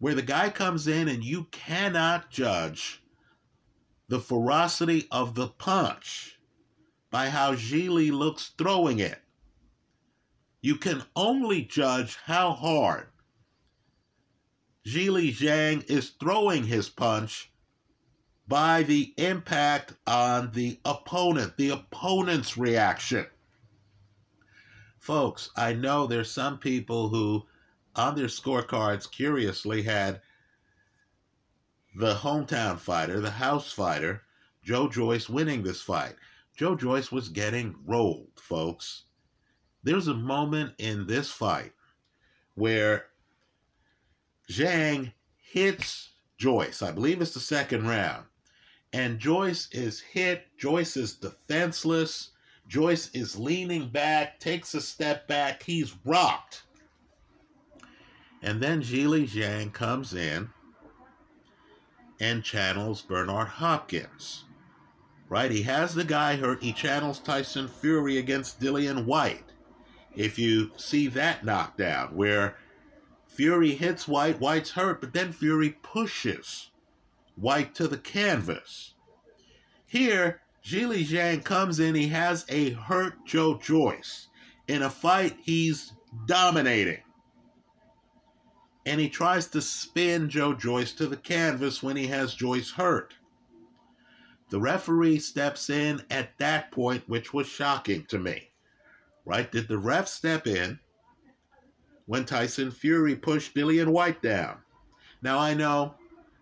where 0.00 0.16
the 0.16 0.22
guy 0.22 0.50
comes 0.50 0.88
in 0.88 1.06
and 1.06 1.22
you 1.22 1.44
cannot 1.52 2.30
judge 2.30 3.00
the 4.08 4.18
ferocity 4.18 5.06
of 5.12 5.36
the 5.36 5.46
punch 5.46 6.40
by 7.12 7.28
how 7.28 7.54
Zhilei 7.54 8.10
looks 8.10 8.52
throwing 8.58 8.98
it. 8.98 9.20
You 10.62 10.76
can 10.76 11.04
only 11.14 11.62
judge 11.62 12.16
how 12.24 12.52
hard 12.52 13.06
Zhilei 14.86 15.32
Zhang 15.32 15.88
is 15.88 16.10
throwing 16.18 16.64
his 16.64 16.88
punch 16.88 17.52
by 18.48 18.82
the 18.82 19.14
impact 19.16 19.94
on 20.06 20.50
the 20.52 20.80
opponent, 20.84 21.56
the 21.56 21.70
opponent's 21.70 22.56
reaction. 22.56 23.26
Folks, 24.98 25.50
I 25.54 25.74
know 25.74 26.06
there's 26.06 26.30
some 26.30 26.58
people 26.58 27.10
who, 27.10 27.46
on 27.94 28.16
their 28.16 28.26
scorecards, 28.26 29.10
curiously 29.10 29.82
had 29.82 30.22
the 31.94 32.14
hometown 32.14 32.78
fighter, 32.78 33.20
the 33.20 33.30
house 33.30 33.70
fighter, 33.70 34.22
Joe 34.64 34.88
Joyce 34.88 35.28
winning 35.28 35.62
this 35.62 35.82
fight. 35.82 36.16
Joe 36.56 36.76
Joyce 36.76 37.10
was 37.10 37.28
getting 37.28 37.74
rolled, 37.86 38.30
folks. 38.36 39.04
There's 39.82 40.08
a 40.08 40.14
moment 40.14 40.74
in 40.78 41.06
this 41.06 41.30
fight 41.30 41.72
where 42.54 43.06
Zhang 44.50 45.12
hits 45.36 46.10
Joyce. 46.36 46.82
I 46.82 46.92
believe 46.92 47.20
it's 47.20 47.34
the 47.34 47.40
second 47.40 47.86
round. 47.86 48.26
And 48.92 49.18
Joyce 49.18 49.68
is 49.72 50.00
hit. 50.00 50.46
Joyce 50.58 50.96
is 50.96 51.14
defenseless. 51.14 52.30
Joyce 52.68 53.10
is 53.12 53.38
leaning 53.38 53.88
back, 53.88 54.38
takes 54.38 54.74
a 54.74 54.80
step 54.80 55.26
back. 55.26 55.62
He's 55.62 55.94
rocked. 56.04 56.64
And 58.42 58.60
then 58.62 58.82
Zhilei 58.82 59.28
Zhang 59.28 59.72
comes 59.72 60.14
in 60.14 60.50
and 62.20 62.44
channels 62.44 63.02
Bernard 63.02 63.48
Hopkins. 63.48 64.44
Right? 65.32 65.50
He 65.50 65.62
has 65.62 65.94
the 65.94 66.04
guy 66.04 66.36
hurt. 66.36 66.62
He 66.62 66.74
channels 66.74 67.18
Tyson 67.18 67.66
Fury 67.66 68.18
against 68.18 68.60
Dillian 68.60 69.06
Whyte. 69.06 69.54
if 70.14 70.38
you 70.38 70.72
see 70.76 71.06
that 71.06 71.42
knockdown 71.42 72.14
where 72.14 72.58
Fury 73.28 73.70
hits 73.70 74.06
Whyte, 74.06 74.40
Whyte's 74.40 74.72
hurt, 74.72 75.00
but 75.00 75.14
then 75.14 75.32
Fury 75.32 75.70
pushes 75.82 76.70
Whyte 77.34 77.74
to 77.76 77.88
the 77.88 77.96
canvas. 77.96 78.92
Here, 79.86 80.42
Zhilei 80.62 81.02
Zhang 81.02 81.42
comes 81.42 81.80
in, 81.80 81.94
he 81.94 82.08
has 82.08 82.44
a 82.50 82.72
hurt 82.72 83.24
Joe 83.24 83.56
Joyce. 83.56 84.28
In 84.68 84.82
a 84.82 84.90
fight, 84.90 85.38
he's 85.40 85.94
dominating. 86.26 87.00
And 88.84 89.00
he 89.00 89.08
tries 89.08 89.46
to 89.46 89.62
spin 89.62 90.28
Joe 90.28 90.52
Joyce 90.52 90.92
to 90.92 91.06
the 91.06 91.16
canvas 91.16 91.82
when 91.82 91.96
he 91.96 92.08
has 92.08 92.34
Joyce 92.34 92.72
hurt. 92.72 93.14
The 94.52 94.60
referee 94.60 95.18
steps 95.18 95.68
in 95.68 96.00
at 96.10 96.38
that 96.38 96.70
point, 96.70 97.08
which 97.08 97.34
was 97.34 97.48
shocking 97.48 98.04
to 98.06 98.18
me 98.18 98.52
right? 99.24 99.50
Did 99.50 99.68
the 99.68 99.78
ref 99.78 100.08
step 100.08 100.46
in 100.46 100.78
when 102.06 102.24
Tyson 102.24 102.70
Fury 102.70 103.16
pushed 103.16 103.54
Dillian 103.54 103.88
Whyte 103.88 104.22
down? 104.22 104.58
Now 105.22 105.38
I 105.38 105.54
know 105.54 105.94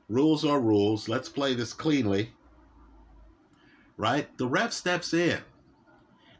rules 0.08 0.44
are 0.44 0.60
rules. 0.60 1.08
Let's 1.08 1.28
play 1.28 1.54
this 1.54 1.72
cleanly. 1.72 2.32
Right? 3.96 4.36
The 4.38 4.46
ref 4.46 4.72
steps 4.72 5.12
in 5.12 5.40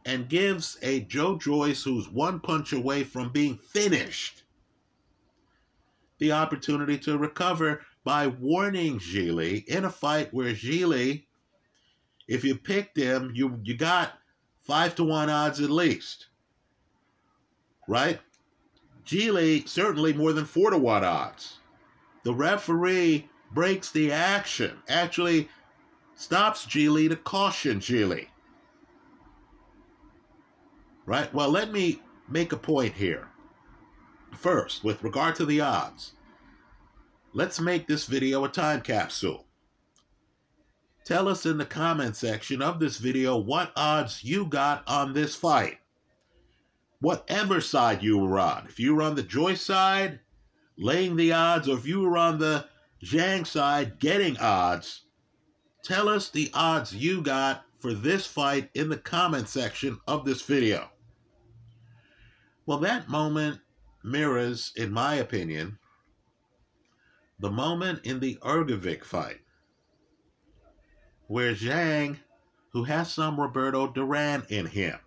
and 0.07 0.29
gives 0.29 0.79
a 0.81 1.01
Joe 1.01 1.37
Joyce 1.37 1.83
who's 1.83 2.09
one 2.09 2.41
punch 2.41 2.73
away 2.73 3.05
from 3.05 3.31
being 3.31 3.59
finished 3.59 4.45
the 6.19 6.33
opportunity 6.33 6.99
to 6.99 7.19
recover 7.19 7.83
by 8.05 8.27
warning 8.27 8.99
Zhilei 8.99 9.65
in 9.67 9.85
a 9.85 9.91
fight 9.91 10.33
where 10.33 10.55
Zhilei, 10.55 11.25
if 12.31 12.45
you 12.45 12.55
pick 12.55 12.95
them, 12.95 13.31
you 13.35 13.61
you 13.63 13.77
got 13.77 14.15
five 14.63 14.95
to 14.95 15.05
one 15.05 15.29
odds 15.29 15.61
at 15.61 15.69
least 15.69 16.29
right? 17.91 18.21
Zhilei 19.05 19.69
certainly 19.69 20.13
more 20.13 20.33
than 20.33 20.45
four 20.45 20.71
to 20.71 20.79
one 20.79 21.05
odds. 21.05 21.59
The 22.23 22.33
referee 22.33 23.29
breaks 23.51 23.91
the 23.91 24.13
action, 24.13 24.79
actually 24.89 25.49
stops 26.15 26.67
Zhilei 26.67 27.09
to 27.09 27.17
caution 27.17 27.81
Zhilei. 27.81 28.29
Right? 31.05 31.35
Well, 31.35 31.51
let 31.51 31.73
me 31.73 32.01
make 32.29 32.53
a 32.53 32.57
point 32.57 32.95
here. 32.95 33.27
First, 34.33 34.85
with 34.85 35.03
regard 35.03 35.35
to 35.37 35.45
the 35.45 35.61
odds, 35.61 36.13
let's 37.33 37.59
make 37.59 37.89
this 37.89 38.07
video 38.07 38.45
a 38.45 38.49
time 38.49 38.83
capsule. 38.83 39.47
Tell 41.11 41.27
us 41.27 41.45
in 41.45 41.59
the 41.59 41.67
comment 41.67 42.15
section 42.15 42.63
of 42.63 42.79
this 42.79 42.99
video 42.99 43.37
what 43.37 43.73
odds 43.75 44.23
you 44.23 44.47
got 44.47 44.85
on 44.87 45.13
this 45.13 45.35
fight 45.35 45.79
whatever 47.01 47.61
side 47.61 48.01
you 48.01 48.17
were 48.17 48.39
on. 48.39 48.67
If 48.69 48.79
you 48.79 48.95
were 48.95 49.03
on 49.03 49.17
the 49.17 49.25
Joyce 49.25 49.61
side, 49.61 50.21
laying 50.79 51.17
the 51.17 51.33
odds, 51.33 51.69
or 51.69 51.77
if 51.77 51.85
you 51.85 52.03
were 52.03 52.17
on 52.17 52.39
the 52.39 52.69
Zhang 53.05 53.45
side, 53.45 53.99
getting 53.99 54.39
odds, 54.39 55.07
tell 55.83 56.09
us 56.09 56.29
the 56.29 56.49
odds 56.55 56.95
you 56.95 57.23
got 57.23 57.65
for 57.81 57.93
this 57.93 58.25
fight 58.25 58.71
in 58.75 58.89
the 58.89 58.97
comment 58.97 59.49
section 59.49 59.99
of 60.07 60.25
this 60.25 60.43
video. 60.43 60.91
Well, 62.67 62.79
that 62.79 63.09
moment 63.09 63.59
mirrors, 64.05 64.73
in 64.77 64.93
my 64.93 65.17
opinion, 65.17 65.77
the 67.41 67.51
moment 67.51 68.07
in 68.07 68.21
the 68.21 68.39
Hrgovic 68.43 69.03
fight, 69.03 69.41
where 71.31 71.55
Zhang, 71.55 72.19
who 72.73 72.83
has 72.83 73.13
some 73.13 73.39
Roberto 73.39 73.87
Duran 73.87 74.45
in 74.49 74.67
him, 74.67 74.99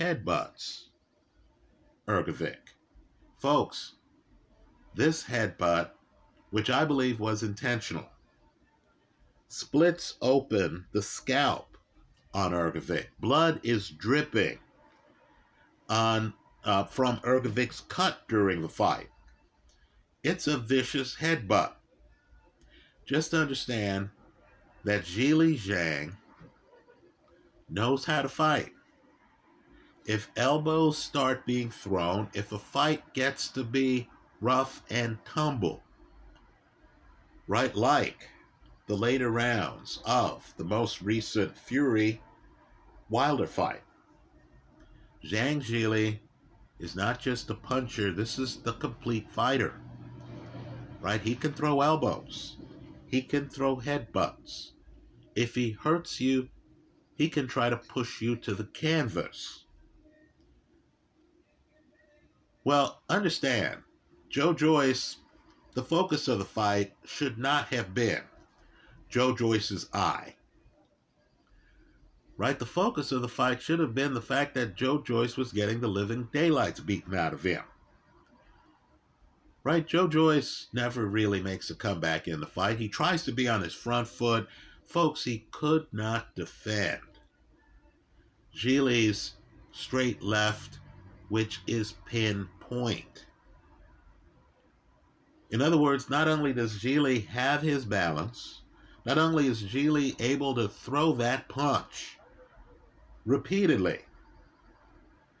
headbutts. 0.00 0.84
Hrgovic. 2.08 2.56
Folks, 3.38 3.96
this 4.94 5.22
headbutt, 5.22 5.90
which 6.52 6.70
I 6.70 6.86
believe 6.86 7.20
was 7.20 7.42
intentional, 7.42 8.08
splits 9.48 10.14
open 10.22 10.86
the 10.92 11.02
scalp 11.02 11.76
on 12.32 12.52
Hrgovic. 12.52 13.08
Blood 13.20 13.60
is 13.62 13.90
dripping 13.90 14.58
on 15.90 16.32
uh, 16.64 16.84
from 16.84 17.18
Hrgovic's 17.18 17.80
cut 17.80 18.26
during 18.26 18.62
the 18.62 18.70
fight. 18.70 19.10
It's 20.24 20.46
a 20.46 20.56
vicious 20.56 21.14
headbutt. 21.14 21.72
Just 23.04 23.34
understand 23.34 24.10
that 24.84 25.04
Zhilei 25.04 25.58
Zhang 25.58 26.12
knows 27.68 28.04
how 28.04 28.22
to 28.22 28.28
fight 28.28 28.72
if 30.06 30.30
elbows 30.36 30.98
start 30.98 31.46
being 31.46 31.70
thrown, 31.70 32.28
if 32.34 32.52
a 32.52 32.58
fight 32.58 33.14
gets 33.14 33.48
to 33.48 33.62
be 33.64 34.08
rough 34.40 34.82
and 34.90 35.16
tumble, 35.24 35.82
right 37.46 37.74
like 37.76 38.28
the 38.86 38.96
later 38.96 39.30
rounds 39.30 40.00
of 40.04 40.52
the 40.56 40.64
most 40.64 41.02
recent 41.02 41.56
Fury 41.56 42.20
Wilder 43.10 43.46
fight. 43.46 43.82
Zhang 45.24 45.62
Zhilei 45.62 46.18
is 46.80 46.96
not 46.96 47.20
just 47.20 47.50
a 47.50 47.54
puncher, 47.54 48.12
this 48.12 48.38
is 48.38 48.56
the 48.56 48.72
complete 48.72 49.30
fighter. 49.30 49.74
Right? 51.00 51.20
He 51.20 51.34
can 51.34 51.52
throw 51.52 51.80
elbows. 51.80 52.56
He 53.12 53.22
can 53.22 53.48
throw 53.48 53.76
headbutts. 53.76 54.72
If 55.36 55.54
he 55.54 55.72
hurts 55.72 56.20
you, 56.20 56.48
he 57.16 57.30
can 57.30 57.48
try 57.48 57.70
to 57.70 57.76
push 57.78 58.22
you 58.22 58.36
to 58.38 58.54
the 58.54 58.64
canvas. 58.64 59.66
Well, 62.64 63.02
understand, 63.10 63.82
Joe 64.30 64.54
Joyce, 64.54 65.18
the 65.74 65.84
focus 65.84 66.28
of 66.28 66.40
the 66.40 66.46
fight 66.46 66.94
should 67.04 67.38
not 67.38 67.68
have 67.68 67.94
been 67.94 68.22
Joe 69.10 69.34
Joyce's 69.36 69.88
eye. 69.94 70.36
right? 72.36 72.58
The 72.58 72.66
focus 72.66 73.12
of 73.12 73.22
the 73.22 73.28
fight 73.28 73.62
should 73.62 73.80
have 73.80 73.94
been 73.94 74.14
the 74.14 74.22
fact 74.22 74.54
that 74.54 74.74
Joe 74.76 75.02
Joyce 75.02 75.36
was 75.36 75.52
getting 75.52 75.80
the 75.80 75.88
living 75.88 76.28
daylights 76.32 76.80
beaten 76.80 77.14
out 77.14 77.34
of 77.34 77.44
him. 77.44 77.62
Right? 79.64 79.86
Joe 79.86 80.08
Joyce 80.08 80.66
never 80.72 81.06
really 81.06 81.40
makes 81.40 81.70
a 81.70 81.74
comeback 81.74 82.26
in 82.26 82.40
the 82.40 82.46
fight. 82.46 82.78
He 82.78 82.88
tries 82.88 83.24
to 83.24 83.32
be 83.32 83.48
on 83.48 83.62
his 83.62 83.74
front 83.74 84.08
foot. 84.08 84.48
Folks, 84.84 85.22
he 85.22 85.46
could 85.52 85.86
not 85.92 86.34
defend. 86.34 87.00
Zhilei's 88.56 89.34
straight 89.70 90.20
left, 90.20 90.80
which 91.28 91.60
is 91.66 91.94
pinpoint. 92.06 93.26
In 95.50 95.62
other 95.62 95.78
words, 95.78 96.10
not 96.10 96.28
only 96.28 96.52
does 96.52 96.78
Zhilei 96.78 97.26
have 97.28 97.62
his 97.62 97.84
balance, 97.84 98.62
not 99.04 99.18
only 99.18 99.46
is 99.46 99.62
Zhilei 99.62 100.20
able 100.20 100.54
to 100.54 100.68
throw 100.68 101.12
that 101.12 101.48
punch 101.48 102.18
repeatedly, 103.24 104.00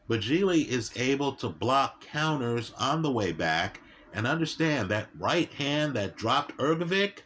but 0.06 0.20
Zhilei 0.20 0.66
is 0.66 0.92
able 0.96 1.32
to 1.36 1.48
block 1.48 2.02
counters 2.02 2.72
on 2.78 3.02
the 3.02 3.10
way 3.10 3.32
back 3.32 3.80
and 4.12 4.26
understand 4.26 4.88
that 4.90 5.08
right 5.18 5.52
hand 5.54 5.94
that 5.94 6.16
dropped 6.16 6.56
Hrgovic, 6.58 7.20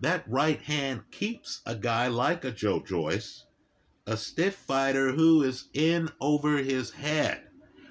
that 0.00 0.24
right 0.28 0.60
hand 0.60 1.02
keeps 1.10 1.60
a 1.66 1.74
guy 1.74 2.08
like 2.08 2.44
a 2.44 2.50
Joe 2.50 2.80
Joyce, 2.80 3.44
a 4.06 4.16
stiff 4.16 4.54
fighter 4.54 5.12
who 5.12 5.42
is 5.42 5.68
in 5.72 6.10
over 6.20 6.58
his 6.58 6.90
head 6.90 7.42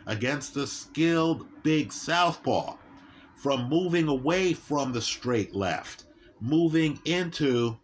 against 0.05 0.57
a 0.57 0.67
skilled 0.67 1.45
big 1.63 1.91
southpaw 1.91 2.75
from 3.35 3.69
moving 3.69 4.07
away 4.07 4.53
from 4.53 4.93
the 4.93 5.01
straight 5.01 5.55
left, 5.55 6.05
moving 6.39 6.99
into 7.05 7.77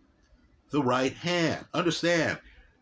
the 0.69 0.81
right 0.81 1.13
hand. 1.13 1.65
Understand, 1.73 2.39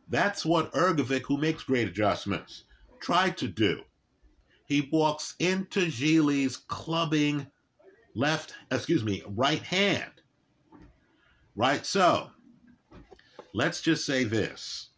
that's 0.10 0.46
what 0.46 0.72
Hrgovic, 0.74 1.24
who 1.24 1.38
makes 1.38 1.64
great 1.64 1.88
adjustments, 1.88 2.64
tried 3.00 3.38
to 3.38 3.48
do 3.48 3.82
he 4.68 4.90
walks 4.92 5.36
into 5.40 5.86
Zhilei's 5.86 6.58
clubbing 6.58 7.48
left, 8.14 8.54
excuse 8.70 9.04
me, 9.04 9.24
right 9.26 9.62
hand. 9.62 10.12
Right? 11.56 11.86
So, 11.86 12.30
let's 13.54 13.82
just 13.82 14.06
say 14.06 14.26
this. 14.26 14.90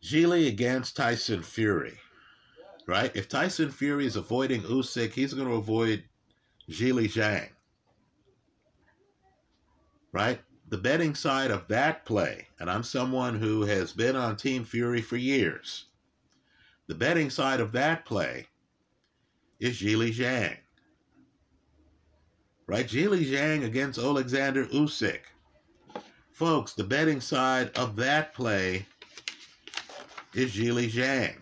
Gillie 0.00 0.46
against 0.46 0.96
Tyson 0.96 1.42
Fury. 1.42 1.98
Right? 2.86 3.14
If 3.16 3.28
Tyson 3.28 3.70
Fury 3.72 4.06
is 4.06 4.14
avoiding 4.14 4.62
Usyk, 4.62 5.12
he's 5.12 5.34
going 5.34 5.48
to 5.48 5.54
avoid 5.54 6.04
Zhilei 6.70 7.12
Zhang. 7.12 7.48
Right? 10.12 10.40
The 10.68 10.78
betting 10.78 11.16
side 11.16 11.50
of 11.50 11.66
that 11.68 12.04
play, 12.04 12.46
and 12.60 12.70
I'm 12.70 12.84
someone 12.84 13.38
who 13.38 13.62
has 13.62 13.92
been 13.92 14.14
on 14.14 14.36
Team 14.36 14.64
Fury 14.64 15.02
for 15.02 15.16
years 15.16 15.86
the 16.88 16.94
betting 16.94 17.28
side 17.30 17.60
of 17.60 17.70
that 17.72 18.04
play 18.04 18.46
is 19.60 19.80
Zhilei 19.80 20.12
Zhang. 20.12 20.56
Right? 22.66 22.86
Zhilei 22.86 23.24
Zhang 23.30 23.64
against 23.64 23.98
Alexander 23.98 24.64
Usyk. 24.66 25.20
Folks, 26.32 26.72
the 26.72 26.84
betting 26.84 27.20
side 27.20 27.70
of 27.76 27.94
that 27.96 28.32
play 28.32 28.86
is 30.34 30.54
Zhilei 30.54 30.90
Zhang. 30.90 31.36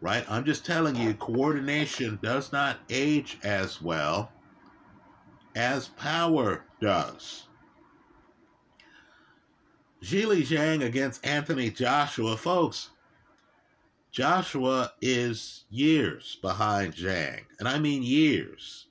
Right? 0.00 0.24
I'm 0.30 0.44
just 0.44 0.64
telling 0.64 0.96
you, 0.96 1.14
coordination 1.14 2.18
does 2.22 2.52
not 2.52 2.78
age 2.90 3.38
as 3.42 3.82
well 3.82 4.30
as 5.56 5.88
power 5.88 6.64
does. 6.80 7.48
Zhilei 10.02 10.46
Zhang 10.46 10.84
against 10.84 11.26
Anthony 11.26 11.70
Joshua. 11.70 12.36
Folks, 12.36 12.90
Joshua 14.14 14.92
is 15.00 15.64
years 15.70 16.36
behind 16.40 16.94
Zhang, 16.94 17.46
and 17.58 17.66
I 17.66 17.80
mean 17.80 18.04
years, 18.04 18.86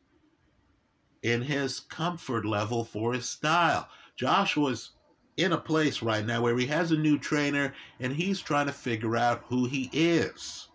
in 1.22 1.44
his 1.44 1.80
comfort 1.80 2.46
level 2.46 2.84
for 2.84 3.14
his 3.14 3.30
style. 3.30 3.88
Joshua's 4.18 4.92
in 5.38 5.54
a 5.54 5.58
place 5.58 6.02
right 6.02 6.26
now 6.26 6.42
where 6.42 6.58
he 6.58 6.66
has 6.66 6.92
a 6.92 6.98
new 6.98 7.18
trainer 7.18 7.74
and 8.02 8.12
he's 8.12 8.42
trying 8.42 8.66
to 8.66 8.74
figure 8.74 9.16
out 9.16 9.46
who 9.48 9.64
he 9.64 9.90
is. 9.94 10.68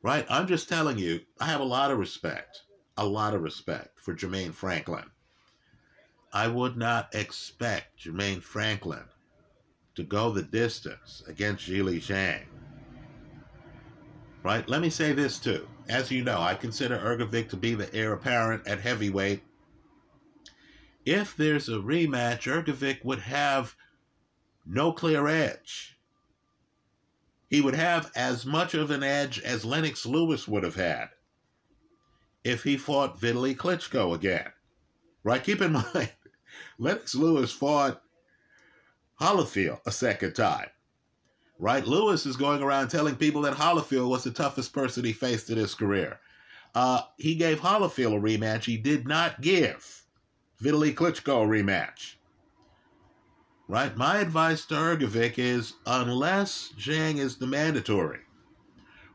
Right? 0.00 0.26
I'm 0.30 0.46
just 0.46 0.68
telling 0.68 0.96
you, 0.96 1.22
I 1.40 1.46
have 1.46 1.60
a 1.60 1.64
lot 1.64 1.90
of 1.90 1.98
respect, 1.98 2.62
a 2.96 3.04
lot 3.04 3.34
of 3.34 3.42
respect 3.42 3.98
for 3.98 4.14
Jermaine 4.14 4.54
Franklin. 4.54 5.10
I 6.32 6.46
would 6.46 6.76
not 6.76 7.12
expect 7.16 8.04
Jermaine 8.04 8.40
Franklin 8.40 9.02
to 9.98 10.04
go 10.04 10.30
the 10.30 10.42
distance 10.42 11.24
against 11.26 11.68
Zhilei 11.68 11.96
Zhang. 11.96 12.44
Right? 14.44 14.66
Let 14.68 14.80
me 14.80 14.90
say 14.90 15.12
this 15.12 15.40
too. 15.40 15.66
As 15.88 16.12
you 16.12 16.22
know, 16.22 16.40
I 16.40 16.54
consider 16.54 16.96
Hrgovic 16.96 17.48
to 17.48 17.56
be 17.56 17.74
the 17.74 17.92
heir 17.92 18.12
apparent 18.12 18.64
at 18.68 18.78
heavyweight. 18.78 19.42
If 21.04 21.36
there's 21.36 21.68
a 21.68 21.78
rematch, 21.78 22.42
Hrgovic 22.42 23.04
would 23.04 23.18
have 23.18 23.74
no 24.64 24.92
clear 24.92 25.26
edge. 25.26 25.98
He 27.50 27.60
would 27.60 27.74
have 27.74 28.12
as 28.14 28.46
much 28.46 28.74
of 28.74 28.92
an 28.92 29.02
edge 29.02 29.40
as 29.40 29.64
Lennox 29.64 30.06
Lewis 30.06 30.46
would 30.46 30.62
have 30.62 30.76
had 30.76 31.08
if 32.44 32.62
he 32.62 32.76
fought 32.76 33.20
Vitaly 33.20 33.56
Klitschko 33.56 34.14
again. 34.14 34.52
Right? 35.24 35.42
Keep 35.42 35.60
in 35.60 35.72
mind, 35.92 36.12
Lennox 36.78 37.16
Lewis 37.16 37.50
fought 37.50 38.00
Holyfield 39.20 39.80
a 39.86 39.92
second 39.92 40.34
time. 40.34 40.68
Right? 41.58 41.86
Lewis 41.86 42.24
is 42.24 42.36
going 42.36 42.62
around 42.62 42.88
telling 42.88 43.16
people 43.16 43.42
that 43.42 43.54
Holyfield 43.54 44.08
was 44.08 44.24
the 44.24 44.30
toughest 44.30 44.72
person 44.72 45.04
he 45.04 45.12
faced 45.12 45.50
in 45.50 45.58
his 45.58 45.74
career. 45.74 46.20
Uh, 46.74 47.00
he 47.16 47.34
gave 47.34 47.58
Holyfield 47.58 48.16
a 48.16 48.20
rematch. 48.20 48.64
He 48.64 48.76
did 48.76 49.08
not 49.08 49.40
give 49.40 50.04
Vitaly 50.62 50.94
Klitschko 50.94 51.44
a 51.44 51.46
rematch. 51.46 52.14
Right? 53.66 53.96
My 53.96 54.18
advice 54.18 54.64
to 54.66 54.74
Hrgovic 54.74 55.38
is 55.38 55.74
unless 55.84 56.72
Zhang 56.78 57.18
is 57.18 57.36
the 57.36 57.46
mandatory, 57.46 58.20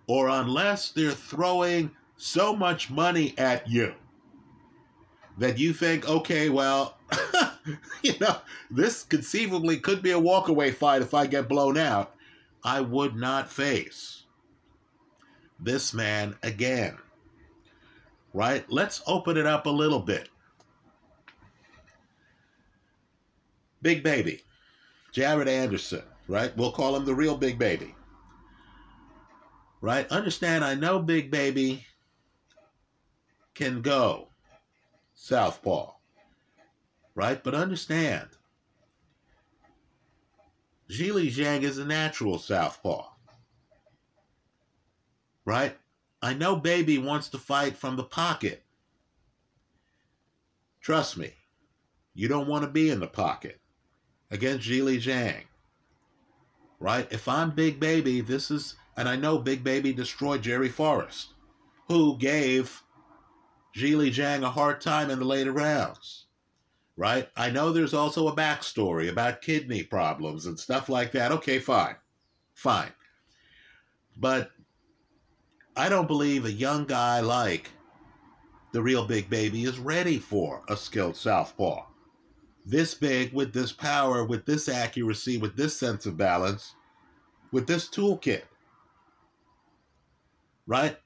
or 0.08 0.28
unless 0.28 0.92
they're 0.92 1.12
throwing 1.12 1.92
so 2.18 2.56
much 2.56 2.92
money 2.92 3.34
at 3.38 3.68
you 3.68 3.94
that 5.38 5.58
you 5.58 5.74
think, 5.74 6.08
okay, 6.08 6.50
well, 6.50 6.98
you 8.04 8.14
know, 8.20 8.38
this 8.70 9.04
conceivably 9.04 9.78
could 9.78 10.02
be 10.02 10.12
a 10.12 10.20
walkaway 10.20 10.74
fight 10.74 11.02
if 11.02 11.14
I 11.14 11.28
get 11.28 11.48
blown 11.50 11.78
out. 11.78 12.16
I 12.64 12.82
would 12.82 13.16
not 13.16 13.52
face 13.52 14.24
this 15.60 15.94
man 15.94 16.36
again. 16.44 16.98
Right? 18.34 18.66
Let's 18.70 19.02
open 19.06 19.38
it 19.38 19.46
up 19.46 19.66
a 19.66 19.70
little 19.70 20.00
bit. 20.00 20.30
Big 23.82 24.02
Baby, 24.02 24.42
Jared 25.12 25.50
Anderson, 25.50 26.04
right? 26.28 26.56
We'll 26.56 26.72
call 26.72 26.96
him 26.96 27.06
the 27.06 27.14
real 27.14 27.36
Big 27.36 27.60
Baby. 27.60 27.94
Right? 29.82 30.10
Understand, 30.10 30.64
I 30.64 30.74
know 30.76 31.00
Big 31.00 31.30
Baby 31.30 31.86
can 33.54 33.82
go 33.82 34.30
southpaw 35.16 35.93
right? 37.16 37.44
But 37.44 37.56
understand, 37.56 38.30
Zhilei 40.90 41.34
Zhang 41.34 41.64
is 41.64 41.78
a 41.78 41.86
natural 41.86 42.40
southpaw, 42.40 43.08
right? 45.46 45.78
I 46.22 46.34
know 46.34 46.56
Baby 46.56 46.98
wants 46.98 47.30
to 47.30 47.38
fight 47.38 47.78
from 47.78 47.96
the 47.96 48.04
pocket. 48.04 48.64
Trust 50.82 51.18
me, 51.18 51.34
you 52.14 52.28
don't 52.28 52.48
want 52.48 52.64
to 52.64 52.70
be 52.70 52.90
in 52.90 53.00
the 53.00 53.08
pocket 53.08 53.60
against 54.32 54.68
Zhilei 54.68 55.02
Zhang, 55.02 55.44
right? 56.80 57.08
If 57.12 57.28
I'm 57.28 57.52
Big 57.52 57.80
Baby, 57.80 58.22
this 58.22 58.52
is, 58.52 58.76
and 58.98 59.08
I 59.08 59.16
know 59.16 59.38
Big 59.38 59.64
Baby 59.64 59.94
destroyed 59.94 60.42
Jerry 60.42 60.70
Forrest, 60.70 61.30
who 61.88 62.18
gave 62.18 62.84
Zhilei 63.76 64.14
Zhang 64.14 64.44
a 64.44 64.50
hard 64.50 64.82
time 64.82 65.10
in 65.10 65.20
the 65.20 65.26
later 65.26 65.52
rounds 65.52 66.23
right? 66.96 67.28
I 67.36 67.50
know 67.50 67.72
there's 67.72 67.94
also 67.94 68.28
a 68.28 68.36
backstory 68.36 69.10
about 69.10 69.42
kidney 69.42 69.84
problems 69.84 70.46
and 70.46 70.60
stuff 70.60 70.90
like 70.90 71.12
that. 71.14 71.32
Okay, 71.32 71.60
fine. 71.60 71.96
Fine. 72.54 72.92
But 74.18 74.52
I 75.76 75.90
don't 75.90 76.08
believe 76.08 76.46
a 76.46 76.52
young 76.52 76.86
guy 76.86 77.20
like 77.20 77.72
the 78.74 78.82
real 78.82 79.06
big 79.06 79.30
baby 79.30 79.64
is 79.64 79.80
ready 79.80 80.20
for 80.20 80.64
a 80.70 80.78
skilled 80.78 81.16
southpaw. 81.16 81.86
This 82.66 82.94
big, 82.94 83.34
with 83.34 83.54
this 83.54 83.72
power, 83.72 84.24
with 84.24 84.46
this 84.46 84.70
accuracy, 84.70 85.38
with 85.38 85.56
this 85.56 85.78
sense 85.78 86.06
of 86.06 86.16
balance, 86.16 86.76
with 87.52 87.68
this 87.68 87.90
toolkit. 87.90 88.44
Right? 90.66 90.98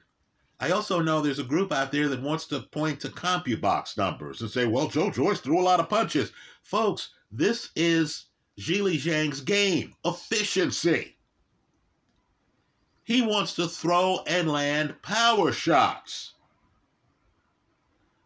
I 0.60 0.72
also 0.72 1.01
know 1.01 1.22
there's 1.22 1.39
a 1.39 1.43
group 1.43 1.72
out 1.72 1.91
there 1.91 2.08
that 2.10 2.22
wants 2.22 2.45
to 2.47 2.62
point 2.62 2.99
to 3.01 3.10
CompuBox 3.10 3.97
numbers 3.97 4.41
and 4.41 4.49
say, 4.49 4.66
well, 4.66 4.88
Joe 4.88 5.12
Joyce 5.12 5.39
threw 5.39 5.60
a 5.60 5.62
lot 5.62 5.80
of 5.80 5.89
punches. 5.89 6.32
Folks, 6.64 7.10
this 7.32 7.70
is 7.76 8.26
Zhilei 8.60 8.95
Zhang's 8.95 9.41
game 9.41 9.93
efficiency. 10.03 11.16
He 13.03 13.22
wants 13.22 13.53
to 13.55 13.68
throw 13.68 14.20
and 14.26 14.51
land 14.51 15.01
power 15.03 15.51
shots. 15.51 16.34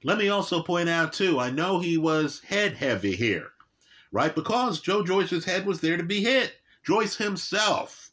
Let 0.03 0.17
me 0.17 0.29
also 0.29 0.63
point 0.63 0.89
out, 0.89 1.13
too, 1.13 1.38
I 1.38 1.51
know 1.51 1.79
he 1.79 1.97
was 1.97 2.39
head 2.39 2.73
heavy 2.73 3.15
here, 3.15 3.51
right? 4.11 4.34
Because 4.34 4.79
Joe 4.79 5.03
Joyce's 5.03 5.45
head 5.45 5.65
was 5.65 5.82
there 5.82 5.97
to 5.97 6.03
be 6.03 6.23
hit. 6.23 6.53
Joyce 6.84 7.15
himself 7.17 8.11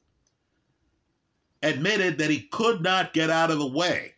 admitted 1.63 2.19
that 2.19 2.31
he 2.31 2.43
could 2.43 2.83
not 2.83 3.13
get 3.13 3.31
out 3.31 3.51
of 3.51 3.59
the 3.59 3.67
way 3.67 4.15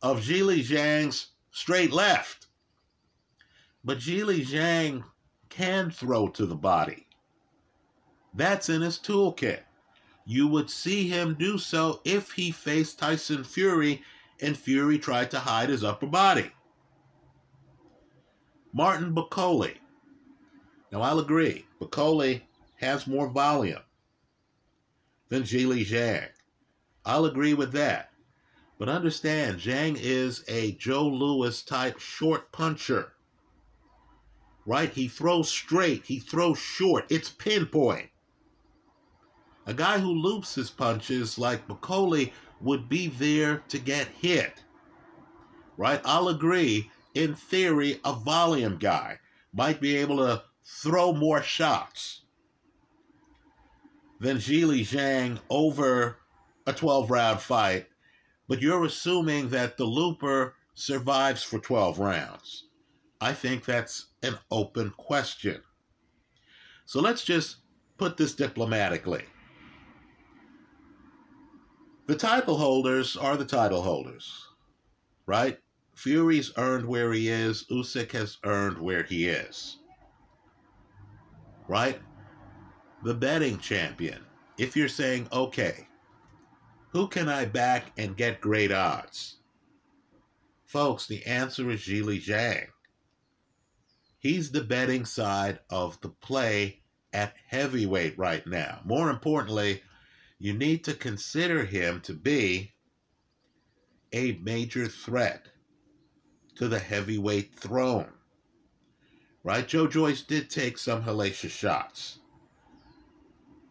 of 0.00 0.20
Zhilei 0.20 0.60
Zhang's 0.60 1.28
straight 1.50 1.92
left. 1.92 2.46
But 3.84 3.98
Zhilei 3.98 4.44
Zhang 4.44 5.04
can 5.48 5.90
throw 5.90 6.28
to 6.28 6.46
the 6.46 6.56
body. 6.56 7.06
That's 8.34 8.68
in 8.68 8.80
his 8.80 8.98
toolkit. 8.98 9.60
You 10.24 10.48
would 10.48 10.70
see 10.70 11.08
him 11.08 11.34
do 11.34 11.58
so 11.58 12.00
if 12.04 12.32
he 12.32 12.50
faced 12.52 12.98
Tyson 12.98 13.44
Fury 13.44 14.02
and 14.40 14.56
Fury 14.56 14.98
tried 14.98 15.30
to 15.32 15.40
hide 15.40 15.68
his 15.68 15.84
upper 15.84 16.06
body. 16.06 16.50
Martin 18.72 19.14
Bakole. 19.14 19.76
Now, 20.90 21.02
I'll 21.02 21.18
agree, 21.18 21.66
Bakole 21.80 22.40
has 22.76 23.06
more 23.06 23.28
volume 23.28 23.80
than 25.32 25.44
Zhilei 25.44 25.82
Zhang. 25.82 26.28
I'll 27.06 27.24
agree 27.24 27.54
with 27.54 27.72
that. 27.72 28.10
But 28.78 28.90
understand, 28.90 29.60
Zhang 29.60 29.96
is 29.98 30.44
a 30.46 30.72
Joe 30.72 31.08
Louis 31.08 31.62
type 31.62 31.98
short 31.98 32.52
puncher. 32.52 33.14
Right? 34.66 34.92
He 34.92 35.08
throws 35.08 35.48
straight, 35.48 36.04
he 36.04 36.18
throws 36.18 36.58
short. 36.58 37.06
It's 37.08 37.30
pinpoint. 37.30 38.10
A 39.64 39.72
guy 39.72 40.00
who 40.00 40.12
loops 40.12 40.54
his 40.54 40.68
punches 40.68 41.38
like 41.38 41.66
Bakole 41.66 42.30
would 42.60 42.90
be 42.90 43.06
there 43.06 43.62
to 43.68 43.78
get 43.78 44.08
hit. 44.08 44.62
Right? 45.78 46.02
I'll 46.04 46.28
agree, 46.28 46.90
in 47.14 47.36
theory, 47.36 48.00
a 48.04 48.12
volume 48.12 48.76
guy 48.76 49.18
might 49.54 49.80
be 49.80 49.96
able 49.96 50.18
to 50.18 50.42
throw 50.62 51.14
more 51.14 51.40
shots 51.42 52.21
than 54.22 54.36
Zhilei 54.36 54.82
Zhang 54.82 55.40
over 55.50 56.16
a 56.64 56.72
12 56.72 57.10
round 57.10 57.40
fight, 57.40 57.88
but 58.46 58.62
you're 58.62 58.84
assuming 58.84 59.48
that 59.48 59.76
the 59.76 59.84
looper 59.84 60.54
survives 60.74 61.42
for 61.42 61.58
12 61.58 61.98
rounds. 61.98 62.68
I 63.20 63.32
think 63.32 63.64
that's 63.64 64.06
an 64.22 64.38
open 64.52 64.90
question. 64.96 65.60
So 66.86 67.00
let's 67.00 67.24
just 67.24 67.56
put 67.98 68.16
this 68.16 68.32
diplomatically. 68.32 69.24
The 72.06 72.14
title 72.14 72.56
holders 72.56 73.16
are 73.16 73.36
the 73.36 73.44
title 73.44 73.82
holders, 73.82 74.46
right? 75.26 75.58
Fury's 75.94 76.52
earned 76.56 76.86
where 76.86 77.12
he 77.12 77.28
is, 77.28 77.64
Usyk 77.72 78.12
has 78.12 78.38
earned 78.44 78.78
where 78.78 79.02
he 79.02 79.26
is. 79.26 79.78
Right? 81.66 82.00
The 83.02 83.14
betting 83.14 83.58
champion. 83.58 84.20
If 84.58 84.76
you're 84.76 84.88
saying, 84.88 85.26
okay, 85.32 85.88
who 86.90 87.08
can 87.08 87.28
I 87.28 87.46
back 87.46 87.90
and 87.96 88.16
get 88.16 88.40
great 88.40 88.70
odds? 88.70 89.38
Folks, 90.64 91.06
the 91.06 91.24
answer 91.26 91.70
is 91.70 91.80
Zhilei 91.80 92.22
Zhang. 92.22 92.66
He's 94.18 94.52
the 94.52 94.62
betting 94.62 95.04
side 95.04 95.58
of 95.68 96.00
the 96.00 96.10
play 96.10 96.82
at 97.12 97.34
heavyweight 97.48 98.16
right 98.16 98.46
now. 98.46 98.80
More 98.84 99.10
importantly, 99.10 99.82
you 100.38 100.52
need 100.52 100.84
to 100.84 100.94
consider 100.94 101.64
him 101.64 102.00
to 102.02 102.14
be 102.14 102.72
a 104.12 104.38
major 104.42 104.86
threat 104.86 105.48
to 106.54 106.68
the 106.68 106.78
heavyweight 106.78 107.54
throne. 107.54 108.12
Right? 109.42 109.66
Joe 109.66 109.88
Joyce 109.88 110.22
did 110.22 110.48
take 110.48 110.78
some 110.78 111.02
hellacious 111.02 111.50
shots 111.50 112.20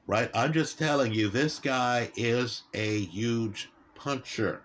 right? 0.08 0.30
I'm 0.34 0.54
just 0.54 0.78
telling 0.78 1.14
you, 1.14 1.30
this 1.30 1.60
guy 1.60 2.12
is 2.16 2.64
a 2.74 3.06
huge 3.06 3.70
puncher, 3.96 4.62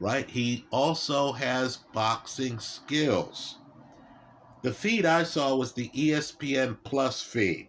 right? 0.00 0.28
He 0.28 0.66
also 0.70 1.32
has 1.32 1.78
boxing 1.92 2.58
skills. 2.58 3.58
The 4.62 4.72
feed 4.72 5.06
I 5.06 5.22
saw 5.22 5.54
was 5.54 5.72
the 5.72 5.88
ESPN 5.90 6.78
Plus 6.82 7.22
feed. 7.22 7.68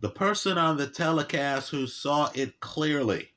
The 0.00 0.10
person 0.10 0.58
on 0.58 0.76
the 0.76 0.86
telecast 0.86 1.70
who 1.70 1.86
saw 1.86 2.30
it 2.34 2.60
clearly 2.60 3.30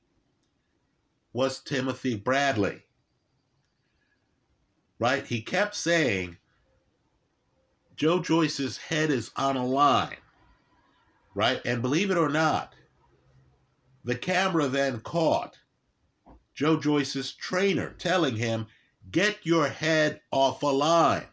was 1.34 1.59
Timothy 1.59 2.15
Bradley. 2.15 2.84
Right? 4.99 5.26
He 5.26 5.41
kept 5.41 5.76
saying 5.76 6.38
Joe 7.95 8.19
Joyce's 8.19 8.78
head 8.78 9.09
is 9.09 9.32
on 9.36 9.57
a 9.57 9.65
line 9.65 10.17
right? 11.34 11.62
And 11.66 11.82
believe 11.82 12.12
it 12.12 12.18
or 12.18 12.30
not, 12.30 12.74
the 14.04 14.16
camera 14.16 14.68
then 14.68 15.00
caught 15.02 15.58
Joe 16.54 16.78
Joyce's 16.78 17.34
trainer 17.34 17.96
telling 17.98 18.36
him, 18.36 18.68
Get 19.12 19.40
your 19.44 19.68
head 19.68 20.22
off 20.32 20.64
a 20.64 20.68
line. 20.68 21.26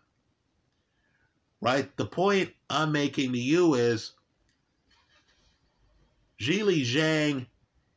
Right? 1.61 1.95
The 1.97 2.07
point 2.07 2.51
I'm 2.71 2.93
making 2.93 3.33
to 3.33 3.39
you 3.39 3.75
is 3.75 4.13
Zhilei 6.41 6.83
Zhang, 6.83 7.47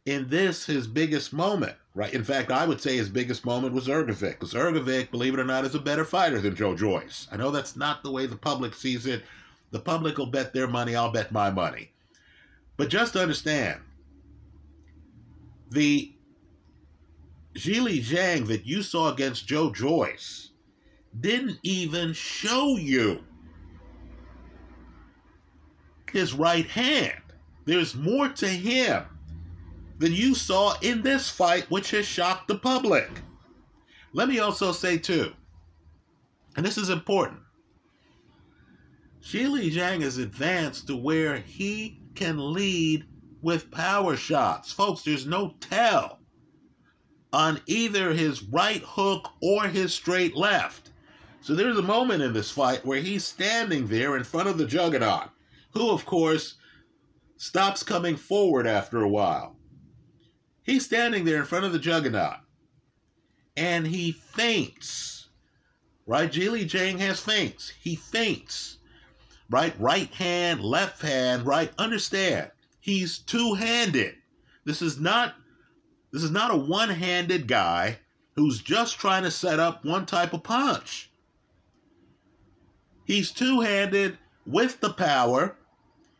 in 0.06 0.28
this, 0.30 0.66
his 0.66 0.88
biggest 0.88 1.32
moment, 1.32 1.76
right? 1.93 2.14
In 2.14 2.24
fact, 2.24 2.52
I 2.52 2.66
would 2.66 2.82
say 2.82 2.97
his 2.97 3.10
biggest 3.10 3.45
moment 3.45 3.74
was 3.74 3.88
Hrgovic, 3.88 4.32
because 4.32 4.54
Hrgovic, 4.54 5.12
believe 5.12 5.34
it 5.34 5.39
or 5.39 5.45
not, 5.45 5.66
is 5.66 5.76
a 5.76 5.80
better 5.80 6.06
fighter 6.06 6.39
than 6.39 6.56
Joe 6.56 6.76
Joyce. 6.76 7.28
I 7.32 7.38
know 7.38 7.52
that's 7.52 7.76
not 7.76 8.04
the 8.04 8.12
way 8.12 8.26
the 8.26 8.36
public 8.36 8.74
sees 8.74 9.06
it. 9.06 9.24
The 9.70 9.80
public 9.80 10.18
will 10.18 10.26
bet 10.26 10.54
their 10.54 10.68
money, 10.68 10.95
I'll 10.95 11.12
bet 11.12 11.32
my 11.32 11.52
money. 11.52 11.90
But 12.78 12.89
just 12.89 13.15
understand, 13.15 13.82
the 15.69 16.13
Zhilei 17.55 18.03
Zhang 18.03 18.47
that 18.47 18.65
you 18.65 18.82
saw 18.82 19.11
against 19.11 19.47
Joe 19.47 19.72
Joyce 19.72 20.51
didn't 21.19 21.59
even 21.63 22.13
show 22.13 22.78
you 22.78 23.24
his 26.11 26.34
right 26.34 26.65
hand. 26.65 27.22
There's 27.65 27.95
more 27.95 28.30
to 28.30 28.47
him 28.47 29.05
than 29.99 30.13
you 30.13 30.34
saw 30.34 30.76
in 30.82 31.01
this 31.01 31.30
fight, 31.30 31.69
which 31.69 31.91
has 31.91 32.05
shocked 32.05 32.47
the 32.47 32.57
public. 32.57 33.09
Let 34.13 34.28
me 34.28 34.39
also 34.39 34.72
say, 34.72 34.97
too, 34.97 35.34
and 36.57 36.65
this 36.65 36.78
is 36.78 36.89
important 36.89 37.39
Zhilei 39.24 39.72
Zhang 39.72 40.01
has 40.01 40.17
advanced 40.17 40.88
to 40.88 40.95
where 40.95 41.38
he 41.38 42.01
can 42.16 42.53
lead 42.53 43.05
with 43.41 43.72
power 43.72 44.16
shots. 44.16 44.72
Folks, 44.72 45.03
there's 45.03 45.26
no 45.26 45.55
tell 45.59 46.20
on 47.34 47.62
either 47.66 48.14
his 48.14 48.43
right 48.43 48.82
hook 48.86 49.30
or 49.41 49.68
his 49.68 49.93
straight 49.93 50.36
left. 50.36 50.91
So 51.41 51.55
there's 51.55 51.78
a 51.78 51.84
moment 51.84 52.22
in 52.22 52.34
this 52.34 52.51
fight 52.51 52.86
where 52.86 52.99
he's 52.99 53.26
standing 53.26 53.88
there 53.88 54.16
in 54.16 54.24
front 54.24 54.47
of 54.47 54.57
the 54.57 54.68
Juggernaut, 54.68 55.30
who, 55.72 55.89
of 55.89 56.05
course, 56.05 56.55
stops 57.38 57.82
coming 57.82 58.16
forward 58.16 58.68
after 58.68 59.01
a 59.01 59.09
while. 59.09 59.55
He's 60.64 60.86
standing 60.86 61.26
there 61.26 61.39
in 61.39 61.45
front 61.45 61.66
of 61.66 61.74
the 61.74 61.80
Juggernaut, 61.80 62.38
and 63.57 63.88
he 63.88 64.12
feints. 64.12 65.30
Right? 66.05 66.32
Zhilei 66.32 66.66
Zhang 66.66 66.99
has 66.99 67.20
feints. 67.20 67.70
He 67.70 67.95
feints 67.95 68.78
right? 69.52 69.74
Right 69.80 70.12
hand, 70.14 70.64
left 70.64 71.02
hand, 71.02 71.45
right? 71.45 71.72
Understand, 71.78 72.49
he's 72.80 73.20
two-handed. 73.20 74.16
This 74.66 74.82
is 74.82 74.99
not 74.99 75.36
this 76.12 76.24
is 76.24 76.32
not 76.32 76.52
a 76.52 76.58
one-handed 76.58 77.47
guy 77.47 77.99
who's 78.36 78.62
just 78.62 78.99
trying 78.99 79.24
to 79.24 79.32
set 79.32 79.60
up 79.60 79.86
one 79.86 80.06
type 80.06 80.34
of 80.34 80.43
punch. 80.43 81.10
He's 83.06 83.32
two-handed 83.32 84.18
with 84.45 84.82
the 84.82 84.91
power. 84.91 85.58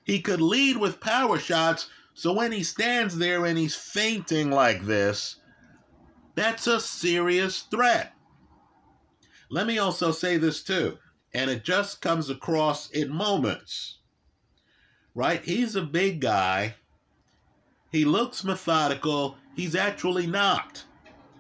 He 0.06 0.22
could 0.22 0.40
lead 0.40 0.78
with 0.78 1.02
power 1.02 1.38
shots, 1.38 1.90
so 2.14 2.32
when 2.32 2.54
he 2.54 2.64
stands 2.64 3.18
there 3.18 3.46
and 3.46 3.58
he's 3.58 3.76
feinting 3.76 4.50
like 4.50 4.86
this, 4.86 5.38
that's 6.36 6.68
a 6.68 6.80
serious 6.80 7.64
threat. 7.64 8.14
Let 9.50 9.68
me 9.68 9.78
also 9.78 10.12
say 10.12 10.38
this 10.38 10.64
too 10.64 10.98
and 11.34 11.50
it 11.50 11.64
just 11.64 12.02
comes 12.02 12.30
across 12.30 12.90
in 12.92 13.10
moments. 13.10 14.00
Right? 15.16 15.44
He's 15.44 15.76
a 15.76 15.82
big 15.82 16.22
guy. 16.22 16.76
He 17.92 18.06
looks 18.06 18.44
methodical. 18.44 19.38
He's 19.56 19.76
actually 19.76 20.28
not. 20.28 20.84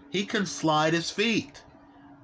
He 0.10 0.26
can 0.26 0.46
slide 0.46 0.94
his 0.94 1.10
feet. 1.10 1.64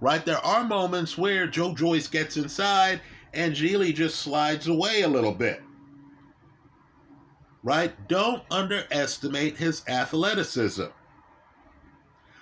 Right? 0.02 0.26
There 0.26 0.46
are 0.46 0.64
moments 0.64 1.18
where 1.18 1.48
Joe 1.48 1.74
Joyce 1.74 2.08
gets 2.08 2.38
inside 2.38 3.02
and 3.34 3.54
Zhilei 3.54 3.94
just 3.94 4.20
slides 4.20 4.68
away 4.68 5.02
a 5.02 5.08
little 5.08 5.34
bit. 5.34 5.62
Right? 7.64 7.94
Don't 8.08 8.44
underestimate 8.52 9.58
his 9.58 9.84
athleticism. 9.88 10.86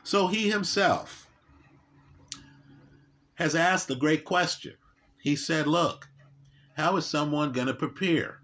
So 0.04 0.28
he 0.28 0.50
himself 0.50 1.30
has 3.36 3.56
asked 3.56 3.90
a 3.90 3.96
great 3.96 4.24
question. 4.26 4.74
He 5.26 5.36
said, 5.36 5.66
Look, 5.66 6.08
how 6.78 6.98
is 6.98 7.06
someone 7.08 7.52
going 7.52 7.66
to 7.66 7.74
prepare 7.74 8.42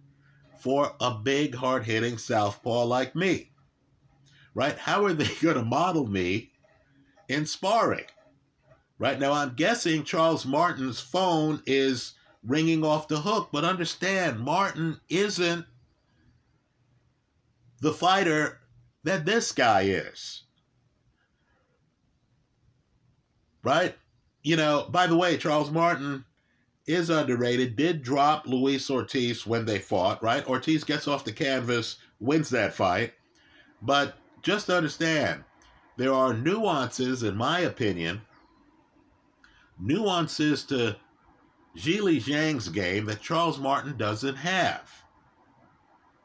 for 0.58 0.96
a 1.00 1.14
big, 1.14 1.54
hard 1.54 1.84
hitting 1.84 2.18
southpaw 2.18 2.86
like 2.86 3.16
me? 3.16 3.52
Right? 4.56 4.76
How 4.76 5.06
are 5.06 5.14
they 5.14 5.32
going 5.42 5.58
to 5.58 5.64
model 5.64 6.08
me 6.08 6.54
in 7.30 7.46
sparring? 7.46 8.06
Right 8.98 9.20
now, 9.20 9.32
I'm 9.32 9.54
guessing 9.54 10.04
Charles 10.04 10.44
Martin's 10.44 11.00
phone 11.00 11.62
is 11.68 12.14
ringing 12.44 12.84
off 12.84 13.08
the 13.08 13.20
hook, 13.20 13.50
but 13.52 13.64
understand, 13.64 14.40
Martin 14.40 15.00
isn't 15.08 15.68
the 17.80 17.94
fighter 17.94 18.60
that 19.04 19.26
this 19.26 19.52
guy 19.52 19.84
is. 19.84 20.46
Right? 23.64 23.96
You 24.42 24.56
know, 24.56 24.88
by 24.90 25.06
the 25.06 25.16
way, 25.16 25.38
Charles 25.38 25.70
Martin 25.70 26.26
is 26.88 27.10
underrated, 27.10 27.76
did 27.76 28.02
drop 28.02 28.48
Luis 28.48 28.90
Ortiz 28.90 29.46
when 29.46 29.66
they 29.66 29.80
fought, 29.80 30.22
right? 30.24 30.48
Ortiz 30.48 30.84
gets 30.84 31.08
off 31.08 31.24
the 31.24 31.32
canvas, 31.32 31.98
wins 32.20 32.50
that 32.50 32.74
fight. 32.74 33.14
But 33.82 34.16
just 34.42 34.70
understand, 34.70 35.44
there 35.98 36.14
are 36.14 36.34
nuances, 36.34 37.24
in 37.24 37.36
my 37.36 37.60
opinion, 37.60 38.22
nuances 39.80 40.64
to 40.66 40.96
Zhilei 41.78 42.22
Zhang's 42.22 42.70
game 42.70 43.06
that 43.06 43.22
Charles 43.22 43.60
Martin 43.60 43.98
doesn't 43.98 44.36
have. 44.36 44.90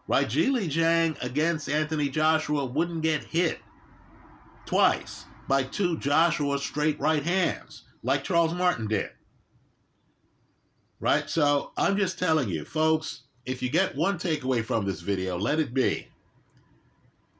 Right? 0.08 0.28
Zhilei 0.28 0.70
Zhang 0.70 1.22
against 1.22 1.68
Anthony 1.68 2.08
Joshua 2.08 2.64
wouldn't 2.64 3.02
get 3.02 3.24
hit 3.24 3.58
twice 4.64 5.24
by 5.48 5.62
two 5.62 5.98
Joshua 5.98 6.58
straight 6.58 6.98
right 6.98 7.22
hands 7.22 7.84
like 8.02 8.24
Charles 8.24 8.54
Martin 8.54 8.86
did. 8.86 9.10
Right? 11.00 11.28
So 11.28 11.72
I'm 11.76 11.96
just 11.96 12.18
telling 12.18 12.48
you, 12.48 12.64
folks, 12.64 13.22
if 13.44 13.62
you 13.62 13.70
get 13.70 13.94
one 13.94 14.18
takeaway 14.18 14.64
from 14.64 14.86
this 14.86 15.00
video, 15.00 15.38
let 15.38 15.60
it 15.60 15.74
be 15.74 16.08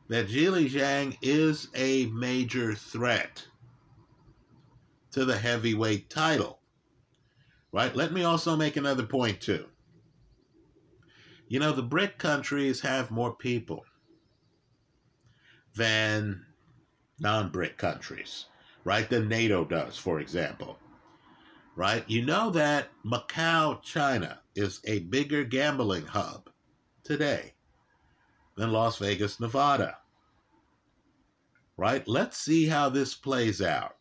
that 0.09 0.29
Zhilei 0.29 0.71
Zhang 0.71 1.17
is 1.23 1.69
a 1.75 2.07
major 2.07 2.75
threat 2.75 3.45
to 5.13 5.25
the 5.25 5.37
heavyweight 5.37 6.11
title. 6.11 6.61
Right? 7.73 7.95
Let 7.95 8.13
me 8.13 8.23
also 8.23 8.57
make 8.57 8.77
another 8.77 9.05
point, 9.05 9.41
too. 9.41 9.67
You 11.49 11.61
know, 11.61 11.73
the 11.73 11.83
BRIC 11.83 12.19
countries 12.19 12.81
have 12.81 13.11
more 13.11 13.35
people 13.35 13.85
than 15.77 16.45
non 17.21 17.51
BRIC 17.51 17.77
countries, 17.77 18.47
right? 18.85 19.09
Than 19.09 19.29
NATO 19.29 19.65
does, 19.65 19.97
for 19.97 20.21
example. 20.21 20.79
Right? 21.77 22.05
You 22.09 22.25
know 22.25 22.49
that 22.51 22.89
Macau, 23.05 23.83
China 23.83 24.41
is 24.55 24.81
a 24.85 25.01
bigger 25.01 25.45
gambling 25.45 26.07
hub 26.07 26.49
today 27.05 27.53
than 28.57 28.73
Las 28.73 28.99
Vegas, 28.99 29.39
Nevada. 29.39 29.99
Right? 31.77 32.07
Let's 32.09 32.39
see 32.39 32.67
how 32.67 32.89
this 32.89 33.15
plays 33.15 33.61
out. 33.61 33.97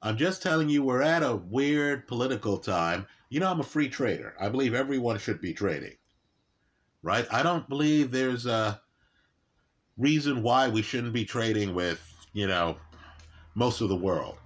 I'm 0.00 0.16
just 0.16 0.42
telling 0.42 0.70
you, 0.70 0.82
we're 0.82 1.02
at 1.02 1.22
a 1.22 1.36
weird 1.36 2.06
political 2.06 2.56
time. 2.56 3.06
You 3.28 3.40
know, 3.40 3.50
I'm 3.50 3.60
a 3.60 3.64
free 3.64 3.88
trader. 3.88 4.34
I 4.40 4.48
believe 4.48 4.74
everyone 4.74 5.18
should 5.18 5.40
be 5.40 5.52
trading. 5.52 5.96
Right? 7.02 7.26
I 7.30 7.42
don't 7.42 7.68
believe 7.68 8.10
there's 8.10 8.46
a 8.46 8.80
reason 9.98 10.42
why 10.42 10.68
we 10.68 10.80
shouldn't 10.80 11.12
be 11.12 11.26
trading 11.26 11.74
with, 11.74 12.00
you 12.32 12.46
know, 12.46 12.76
most 13.54 13.82
of 13.82 13.90
the 13.90 13.96
world. 13.96 14.36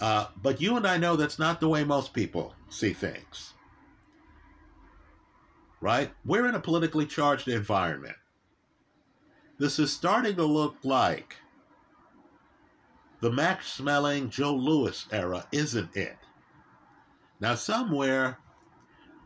Uh, 0.00 0.26
but 0.42 0.60
you 0.60 0.76
and 0.76 0.86
I 0.86 0.96
know 0.96 1.16
that's 1.16 1.38
not 1.38 1.60
the 1.60 1.68
way 1.68 1.84
most 1.84 2.12
people 2.12 2.54
see 2.68 2.92
things 2.92 3.54
right? 5.80 6.10
We're 6.24 6.48
in 6.48 6.54
a 6.54 6.60
politically 6.60 7.06
charged 7.06 7.48
environment. 7.48 8.16
This 9.58 9.78
is 9.78 9.92
starting 9.92 10.36
to 10.36 10.44
look 10.44 10.76
like 10.82 11.36
the 13.20 13.30
Max 13.30 13.78
Schmeling 13.78 14.30
Joe 14.30 14.54
Louis 14.54 15.06
era, 15.10 15.46
isn't 15.52 15.96
it? 15.96 16.16
Now, 17.40 17.54
somewhere, 17.54 18.38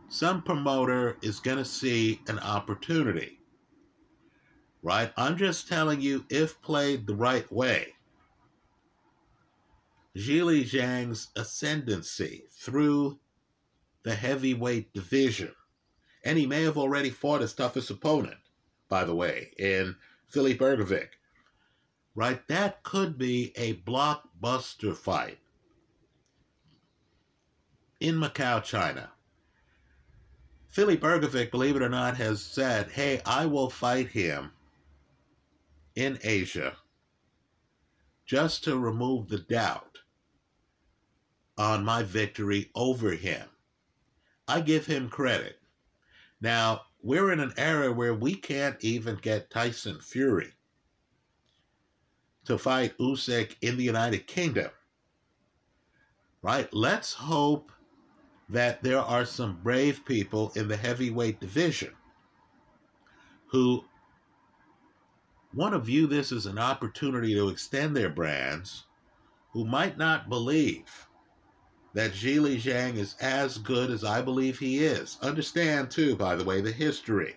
some 0.08 0.42
promoter 0.42 1.16
is 1.22 1.40
going 1.40 1.58
to 1.58 1.64
see 1.64 2.20
an 2.28 2.38
opportunity, 2.38 3.38
right? 4.82 5.12
I'm 5.16 5.36
just 5.36 5.68
telling 5.68 6.00
you, 6.00 6.24
if 6.30 6.60
played 6.62 7.06
the 7.06 7.14
right 7.14 7.50
way, 7.52 7.94
Zhilei 10.16 10.64
Zhang's 10.64 11.28
ascendancy 11.36 12.44
through 12.50 13.18
the 14.02 14.14
heavyweight 14.14 14.92
division 14.92 15.54
and 16.24 16.38
he 16.38 16.46
may 16.46 16.62
have 16.62 16.78
already 16.78 17.10
fought 17.10 17.40
his 17.40 17.52
toughest 17.52 17.90
opponent, 17.90 18.38
by 18.88 19.04
the 19.04 19.14
way, 19.14 19.52
in 19.58 19.96
Filip 20.28 20.58
Hrgovic. 20.58 21.08
Right? 22.14 22.46
That 22.48 22.82
could 22.82 23.18
be 23.18 23.52
a 23.56 23.74
blockbuster 23.74 24.96
fight 24.96 25.38
in 28.00 28.16
Macau, 28.16 28.62
China. 28.62 29.10
Filip 30.68 31.00
Hrgovic, 31.00 31.50
believe 31.50 31.76
it 31.76 31.82
or 31.82 31.88
not, 31.88 32.16
has 32.16 32.42
said, 32.42 32.90
hey, 32.90 33.20
I 33.26 33.46
will 33.46 33.70
fight 33.70 34.08
him 34.08 34.52
in 35.94 36.18
Asia 36.22 36.76
just 38.24 38.64
to 38.64 38.78
remove 38.78 39.28
the 39.28 39.38
doubt 39.38 39.98
on 41.58 41.84
my 41.84 42.02
victory 42.02 42.70
over 42.74 43.12
him. 43.12 43.48
I 44.48 44.60
give 44.60 44.86
him 44.86 45.08
credit. 45.08 45.58
Now, 46.40 46.82
we're 47.02 47.32
in 47.32 47.40
an 47.40 47.52
era 47.56 47.92
where 47.92 48.14
we 48.14 48.34
can't 48.34 48.76
even 48.80 49.16
get 49.16 49.50
Tyson 49.50 50.00
Fury 50.00 50.52
to 52.44 52.58
fight 52.58 52.98
Usyk 52.98 53.56
in 53.60 53.76
the 53.76 53.84
United 53.84 54.26
Kingdom. 54.26 54.70
Right? 56.42 56.72
Let's 56.72 57.12
hope 57.12 57.70
that 58.48 58.82
there 58.82 58.98
are 58.98 59.24
some 59.24 59.60
brave 59.62 60.04
people 60.04 60.52
in 60.56 60.68
the 60.68 60.76
heavyweight 60.76 61.40
division 61.40 61.94
who 63.46 63.84
want 65.54 65.74
to 65.74 65.78
view 65.78 66.06
this 66.06 66.32
as 66.32 66.46
an 66.46 66.58
opportunity 66.58 67.34
to 67.34 67.48
extend 67.48 67.96
their 67.96 68.08
brands, 68.08 68.84
who 69.52 69.64
might 69.64 69.98
not 69.98 70.28
believe 70.28 71.06
that 71.94 72.12
Zhilei 72.12 72.56
Zhang 72.56 72.96
is 72.96 73.14
as 73.20 73.58
good 73.58 73.90
as 73.90 74.04
I 74.04 74.22
believe 74.22 74.58
he 74.58 74.84
is. 74.84 75.18
Understand, 75.20 75.90
too, 75.90 76.16
by 76.16 76.36
the 76.36 76.44
way, 76.44 76.60
the 76.60 76.72
history. 76.72 77.36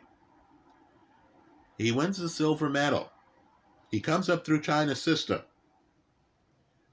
He 1.77 1.91
wins 1.91 2.17
the 2.17 2.29
silver 2.29 2.69
medal. 2.69 3.11
He 3.91 3.99
comes 3.99 4.29
up 4.29 4.45
through 4.45 4.61
China's 4.61 5.01
system, 5.01 5.41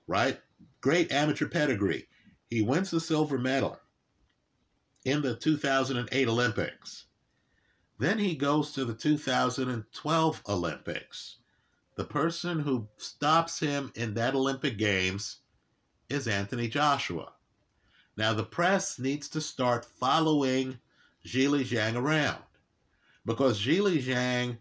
right? 0.07 0.41
Great 0.81 1.13
amateur 1.13 1.47
pedigree. 1.47 2.09
He 2.51 2.63
wins 2.63 2.91
the 2.91 3.01
silver 3.01 3.39
medal 3.39 3.79
in 5.05 5.23
the 5.23 5.37
2008 5.37 6.29
Olympics. 6.29 7.07
Then 7.99 8.19
he 8.19 8.35
goes 8.35 8.73
to 8.73 8.85
the 8.85 8.95
2012 8.95 10.43
Olympics. 10.49 11.37
The 11.97 12.05
person 12.05 12.59
who 12.61 12.89
stops 12.97 13.61
him 13.61 13.93
in 13.95 14.15
that 14.15 14.35
Olympic 14.35 14.79
Games 14.79 15.39
is 16.09 16.27
Anthony 16.27 16.69
Joshua. 16.69 17.33
Now, 18.17 18.35
the 18.35 18.45
press 18.45 18.99
needs 18.99 19.29
to 19.31 19.41
start 19.41 19.85
following 19.85 20.79
Zhilei 21.27 21.65
Zhang 21.65 21.97
around 21.97 22.43
because 23.25 23.61
Zhilei 23.61 24.03
Zhang 24.03 24.59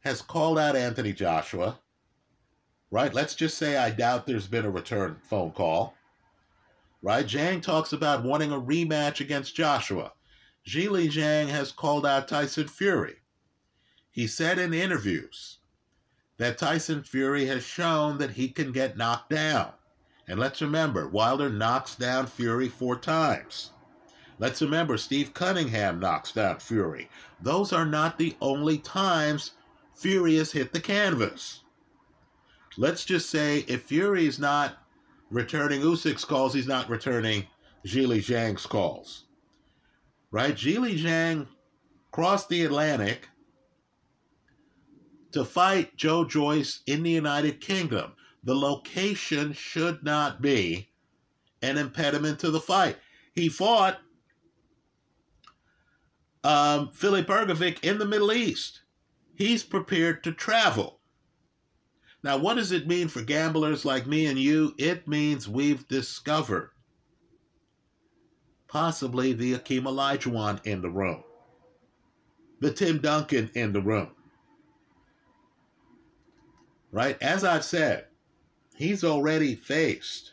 has 0.00 0.20
called 0.20 0.58
out 0.58 0.76
Anthony 0.76 1.12
Joshua, 1.12 1.78
right? 2.90 3.14
Let's 3.14 3.34
just 3.34 3.56
say 3.56 3.76
I 3.76 3.90
doubt 3.90 4.26
there's 4.26 4.46
been 4.46 4.66
a 4.66 4.70
return 4.70 5.16
phone 5.22 5.52
call, 5.52 5.94
right? 7.00 7.26
Zhang 7.26 7.62
talks 7.62 7.92
about 7.92 8.24
wanting 8.24 8.52
a 8.52 8.60
rematch 8.60 9.20
against 9.20 9.56
Joshua. 9.56 10.12
Zhilei 10.68 11.10
Zhang 11.10 11.48
has 11.48 11.72
called 11.72 12.04
out 12.04 12.28
Tyson 12.28 12.68
Fury. 12.68 13.16
He 14.10 14.26
said 14.26 14.58
in 14.58 14.74
interviews 14.74 15.58
that 16.36 16.58
Tyson 16.58 17.02
Fury 17.02 17.46
has 17.46 17.64
shown 17.64 18.18
that 18.18 18.32
he 18.32 18.48
can 18.48 18.72
get 18.72 18.96
knocked 18.96 19.30
down. 19.30 19.72
And 20.26 20.40
let's 20.40 20.62
remember, 20.62 21.08
Wilder 21.08 21.50
knocks 21.50 21.94
down 21.96 22.26
Fury 22.26 22.68
four 22.68 22.96
times. 22.96 23.70
Let's 24.38 24.62
remember, 24.62 24.96
Steve 24.96 25.34
Cunningham 25.34 26.00
knocks 26.00 26.32
down 26.32 26.58
Fury. 26.58 27.08
Those 27.40 27.72
are 27.72 27.86
not 27.86 28.18
the 28.18 28.36
only 28.40 28.78
times 28.78 29.52
Fury 29.94 30.36
has 30.36 30.50
hit 30.50 30.72
the 30.72 30.80
canvas. 30.80 31.60
Let's 32.76 33.04
just 33.04 33.30
say 33.30 33.64
if 33.68 33.82
Fury 33.82 34.26
is 34.26 34.38
not 34.38 34.78
returning 35.30 35.82
Usyk's 35.82 36.24
calls, 36.24 36.54
he's 36.54 36.66
not 36.66 36.88
returning 36.88 37.46
Zhilei 37.86 38.18
Zhang's 38.18 38.66
calls. 38.66 39.24
Right? 40.30 40.56
Zhilei 40.56 40.98
Zhang 40.98 41.46
crossed 42.10 42.48
the 42.48 42.64
Atlantic 42.64 43.28
to 45.32 45.44
fight 45.44 45.96
Joe 45.96 46.24
Joyce 46.24 46.80
in 46.86 47.02
the 47.02 47.10
United 47.10 47.60
Kingdom. 47.60 48.12
The 48.44 48.54
location 48.54 49.54
should 49.54 50.04
not 50.04 50.42
be 50.42 50.90
an 51.62 51.78
impediment 51.78 52.38
to 52.40 52.50
the 52.50 52.60
fight. 52.60 52.98
He 53.34 53.48
fought 53.48 53.98
um, 56.44 56.90
Filip 56.90 57.26
Hrgovic 57.26 57.82
in 57.82 57.98
the 57.98 58.04
Middle 58.04 58.32
East. 58.32 58.82
He's 59.34 59.62
prepared 59.62 60.22
to 60.24 60.32
travel. 60.32 61.00
Now, 62.22 62.36
what 62.36 62.54
does 62.54 62.70
it 62.70 62.86
mean 62.86 63.08
for 63.08 63.22
gamblers 63.22 63.84
like 63.84 64.06
me 64.06 64.26
and 64.26 64.38
you? 64.38 64.74
It 64.78 65.08
means 65.08 65.48
we've 65.48 65.88
discovered 65.88 66.70
possibly 68.68 69.32
the 69.32 69.54
Akeem 69.54 69.82
Olajuwon 69.82 70.64
in 70.66 70.82
the 70.82 70.90
room, 70.90 71.22
the 72.60 72.72
Tim 72.72 72.98
Duncan 72.98 73.50
in 73.54 73.72
the 73.72 73.80
room. 73.80 74.10
Right? 76.92 77.20
As 77.22 77.42
I've 77.42 77.64
said, 77.64 78.06
he's 78.74 79.04
already 79.04 79.54
faced 79.54 80.32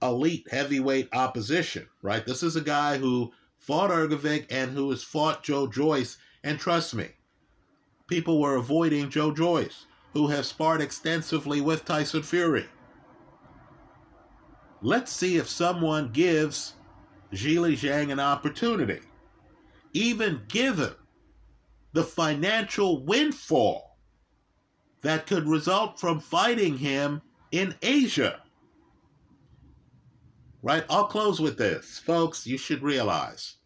elite 0.00 0.46
heavyweight 0.50 1.08
opposition, 1.12 1.88
right? 2.02 2.24
This 2.24 2.42
is 2.42 2.56
a 2.56 2.60
guy 2.60 2.98
who 2.98 3.32
fought 3.58 3.90
Hrgovic 3.90 4.46
and 4.50 4.70
who 4.70 4.90
has 4.90 5.02
fought 5.02 5.42
Joe 5.42 5.66
Joyce. 5.66 6.18
And 6.44 6.58
trust 6.58 6.94
me, 6.94 7.08
people 8.06 8.40
were 8.40 8.56
avoiding 8.56 9.10
Joe 9.10 9.32
Joyce, 9.32 9.86
who 10.12 10.28
has 10.28 10.46
sparred 10.46 10.80
extensively 10.80 11.60
with 11.60 11.84
Tyson 11.84 12.22
Fury. 12.22 12.66
Let's 14.80 15.12
see 15.12 15.36
if 15.36 15.48
someone 15.48 16.12
gives 16.12 16.74
Zhilei 17.32 17.72
Zhang 17.72 18.12
an 18.12 18.20
opportunity, 18.20 19.00
even 19.92 20.42
given 20.46 20.94
the 21.92 22.04
financial 22.04 23.04
windfall 23.04 23.87
that 25.02 25.26
could 25.26 25.46
result 25.46 25.98
from 25.98 26.20
fighting 26.20 26.76
him 26.76 27.22
in 27.52 27.74
Asia. 27.82 28.40
Right? 30.62 30.84
I'll 30.90 31.06
close 31.06 31.40
with 31.40 31.56
this. 31.56 31.98
Folks, 31.98 32.46
you 32.46 32.58
should 32.58 32.82
realize 32.82 33.56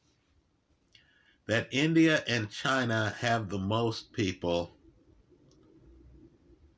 that 1.47 1.69
India 1.71 2.23
and 2.29 2.51
China 2.51 3.15
have 3.19 3.49
the 3.49 3.59
most 3.59 4.13
people 4.13 4.71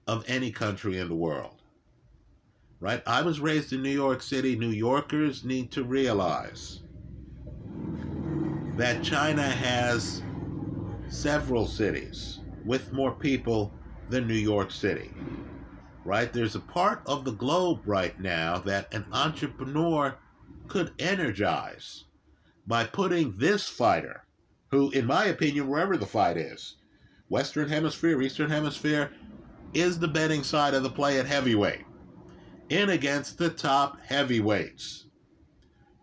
of 0.06 0.24
any 0.28 0.50
country 0.50 0.98
in 0.98 1.08
the 1.08 1.14
world. 1.14 1.62
Right? 2.80 3.02
I 3.06 3.22
was 3.22 3.40
raised 3.40 3.72
in 3.72 3.82
New 3.82 3.90
York 3.90 4.22
City. 4.22 4.56
New 4.56 4.70
Yorkers 4.70 5.44
need 5.44 5.70
to 5.72 5.84
realize 5.84 6.82
that 8.76 9.02
China 9.02 9.42
has 9.42 10.22
several 11.08 11.66
cities 11.66 12.40
with 12.64 12.92
more 12.92 13.12
people 13.12 13.72
than 14.08 14.26
New 14.26 14.34
York 14.34 14.70
City. 14.70 15.10
Right? 16.04 16.32
There's 16.32 16.54
a 16.54 16.60
part 16.60 17.02
of 17.06 17.24
the 17.24 17.32
globe 17.32 17.80
right 17.86 18.18
now 18.20 18.58
that 18.58 18.92
an 18.92 19.06
entrepreneur 19.12 20.16
could 20.68 20.92
energize 20.98 22.04
by 22.66 22.84
putting 22.84 23.36
this 23.36 23.68
fighter, 23.68 24.24
who, 24.70 24.90
in 24.90 25.06
my 25.06 25.26
opinion, 25.26 25.68
wherever 25.68 25.96
the 25.96 26.06
fight 26.06 26.36
is, 26.36 26.76
Western 27.28 27.68
Hemisphere, 27.68 28.20
Eastern 28.20 28.50
Hemisphere, 28.50 29.12
is 29.72 29.98
the 29.98 30.08
betting 30.08 30.42
side 30.42 30.74
of 30.74 30.82
the 30.82 30.90
play 30.90 31.18
at 31.18 31.26
heavyweight 31.26 31.84
in 32.68 32.90
against 32.90 33.38
the 33.38 33.50
top 33.50 34.00
heavyweights. 34.00 35.06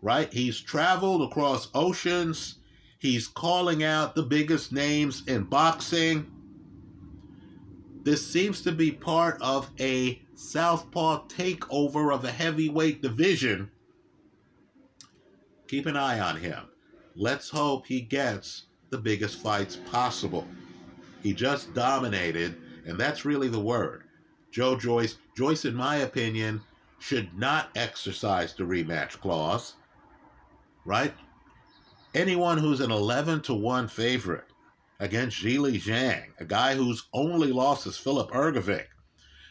Right? 0.00 0.32
He's 0.32 0.60
traveled 0.60 1.22
across 1.22 1.68
oceans. 1.74 2.58
He's 2.98 3.28
calling 3.28 3.82
out 3.82 4.14
the 4.14 4.22
biggest 4.22 4.72
names 4.72 5.22
in 5.26 5.44
boxing. 5.44 6.30
This 8.04 8.26
seems 8.26 8.62
to 8.62 8.72
be 8.72 8.90
part 8.90 9.40
of 9.40 9.70
a 9.78 10.20
southpaw 10.34 11.28
takeover 11.28 12.12
of 12.12 12.22
the 12.22 12.32
heavyweight 12.32 13.00
division. 13.00 13.70
Keep 15.68 15.86
an 15.86 15.96
eye 15.96 16.18
on 16.18 16.36
him. 16.36 16.64
Let's 17.14 17.48
hope 17.48 17.86
he 17.86 18.00
gets 18.00 18.64
the 18.90 18.98
biggest 18.98 19.40
fights 19.40 19.76
possible. 19.76 20.46
He 21.22 21.32
just 21.32 21.72
dominated 21.74 22.56
and 22.86 22.98
that's 22.98 23.24
really 23.24 23.48
the 23.48 23.60
word. 23.60 24.04
Joe 24.50 24.76
Joyce, 24.76 25.18
Joyce, 25.36 25.64
in 25.64 25.74
my 25.74 25.96
opinion, 25.96 26.60
should 26.98 27.36
not 27.38 27.70
exercise 27.76 28.54
the 28.54 28.64
rematch 28.64 29.20
clause, 29.20 29.74
right? 30.84 31.14
Anyone 32.14 32.58
who's 32.58 32.80
an 32.80 32.90
11 32.90 33.42
to 33.42 33.54
1 33.54 33.88
favorite 33.88 34.51
against 35.00 35.42
Zhilei 35.42 35.80
Zhang, 35.80 36.26
a 36.38 36.44
guy 36.44 36.74
whose 36.74 37.04
only 37.12 37.52
loss 37.52 37.86
is 37.86 37.98
Filip 37.98 38.30
Hrgovic, 38.30 38.86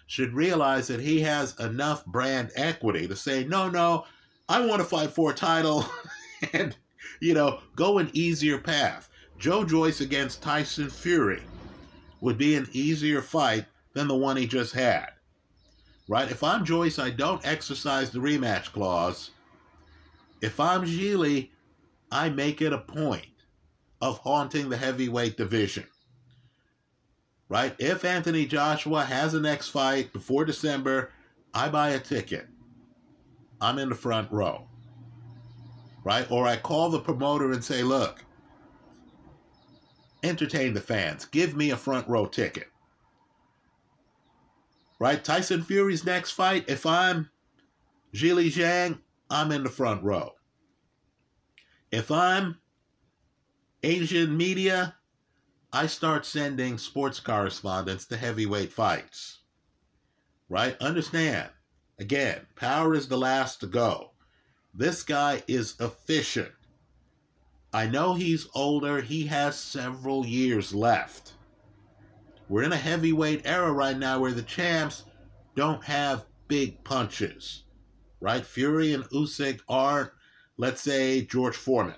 should 0.07 0.33
realize 0.33 0.87
that 0.87 0.99
he 0.99 1.21
has 1.21 1.57
enough 1.59 2.05
brand 2.05 2.51
equity 2.55 3.07
to 3.07 3.15
say, 3.15 3.43
no, 3.45 3.69
no, 3.69 4.05
I 4.49 4.65
want 4.65 4.81
to 4.81 4.87
fight 4.87 5.11
for 5.11 5.31
a 5.31 5.33
title 5.33 5.85
and, 6.53 6.75
you 7.19 7.33
know, 7.33 7.59
go 7.75 7.97
an 7.97 8.09
easier 8.13 8.57
path. 8.57 9.09
Joe 9.37 9.63
Joyce 9.63 10.01
against 10.01 10.43
Tyson 10.43 10.89
Fury 10.89 11.41
would 12.19 12.37
be 12.37 12.55
an 12.55 12.67
easier 12.73 13.21
fight 13.21 13.65
than 13.93 14.07
the 14.07 14.15
one 14.15 14.37
he 14.37 14.47
just 14.47 14.73
had. 14.73 15.07
Right? 16.07 16.29
If 16.29 16.43
I'm 16.43 16.65
Joyce, 16.65 16.99
I 16.99 17.09
don't 17.09 17.45
exercise 17.45 18.11
the 18.11 18.19
rematch 18.19 18.71
clause. 18.73 19.31
If 20.41 20.59
I'm 20.59 20.85
Zhilei, 20.85 21.49
I 22.11 22.29
make 22.29 22.61
it 22.61 22.73
a 22.73 22.77
point 22.77 23.25
of 24.01 24.17
haunting 24.19 24.69
the 24.69 24.77
heavyweight 24.77 25.37
division. 25.37 25.85
Right? 27.49 27.75
If 27.79 28.05
Anthony 28.05 28.45
Joshua 28.45 29.03
has 29.03 29.33
a 29.33 29.39
next 29.39 29.69
fight 29.69 30.13
before 30.13 30.45
December, 30.45 31.11
I 31.53 31.69
buy 31.69 31.89
a 31.89 31.99
ticket. 31.99 32.47
I'm 33.59 33.77
in 33.77 33.89
the 33.89 33.95
front 33.95 34.31
row. 34.31 34.67
Right? 36.03 36.29
Or 36.31 36.47
I 36.47 36.57
call 36.57 36.89
the 36.89 36.99
promoter 36.99 37.51
and 37.51 37.63
say, 37.63 37.83
look, 37.83 38.23
entertain 40.23 40.73
the 40.73 40.81
fans. 40.81 41.25
Give 41.25 41.55
me 41.55 41.71
a 41.71 41.77
front 41.77 42.07
row 42.07 42.25
ticket. 42.25 42.67
Right? 44.97 45.23
Tyson 45.23 45.61
Fury's 45.61 46.05
next 46.05 46.31
fight, 46.31 46.65
if 46.67 46.85
I'm 46.85 47.29
Zhilei 48.13 48.51
Zhang, 48.51 48.99
I'm 49.29 49.51
in 49.51 49.63
the 49.63 49.69
front 49.69 50.03
row. 50.03 50.33
If 51.91 52.11
I'm 52.11 52.60
Asian 53.83 54.37
media, 54.37 54.95
I 55.73 55.87
start 55.87 56.25
sending 56.25 56.77
sports 56.77 57.19
correspondents 57.19 58.05
to 58.05 58.17
heavyweight 58.17 58.71
fights. 58.71 59.39
Right? 60.49 60.77
Understand. 60.81 61.49
Again, 61.97 62.45
power 62.55 62.93
is 62.93 63.07
the 63.07 63.17
last 63.17 63.59
to 63.61 63.67
go. 63.67 64.11
This 64.73 65.03
guy 65.03 65.43
is 65.47 65.75
efficient. 65.79 66.51
I 67.73 67.87
know 67.87 68.13
he's 68.13 68.47
older. 68.53 69.01
He 69.01 69.25
has 69.27 69.57
several 69.57 70.25
years 70.25 70.73
left. 70.73 71.33
We're 72.49 72.63
in 72.63 72.73
a 72.73 72.77
heavyweight 72.77 73.45
era 73.45 73.71
right 73.71 73.97
now 73.97 74.19
where 74.19 74.33
the 74.33 74.41
champs 74.41 75.05
don't 75.55 75.83
have 75.85 76.25
big 76.47 76.83
punches, 76.83 77.63
right? 78.19 78.45
Fury 78.45 78.93
and 78.93 79.05
Usyk 79.05 79.61
aren't, 79.69 80.11
let's 80.57 80.81
say, 80.81 81.21
George 81.21 81.55
Foreman, 81.55 81.95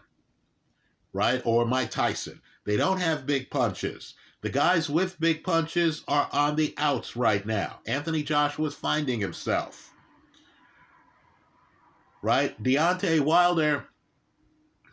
right? 1.14 1.42
Or 1.46 1.66
Mike 1.66 1.92
Tyson. 1.92 2.42
They 2.66 2.78
don't 2.78 3.00
have 3.00 3.26
big 3.26 3.50
punches. 3.50 4.16
The 4.42 4.50
guys 4.50 4.90
with 4.90 5.20
big 5.20 5.44
punches 5.44 6.04
are 6.08 6.28
on 6.34 6.56
the 6.56 6.74
outs 6.78 7.16
right 7.16 7.46
now. 7.46 7.80
Anthony 7.86 8.24
Joshua's 8.24 8.76
finding 8.76 9.22
himself. 9.22 9.94
Right? 12.22 12.62
Deontay 12.62 13.22
Wilder 13.22 13.86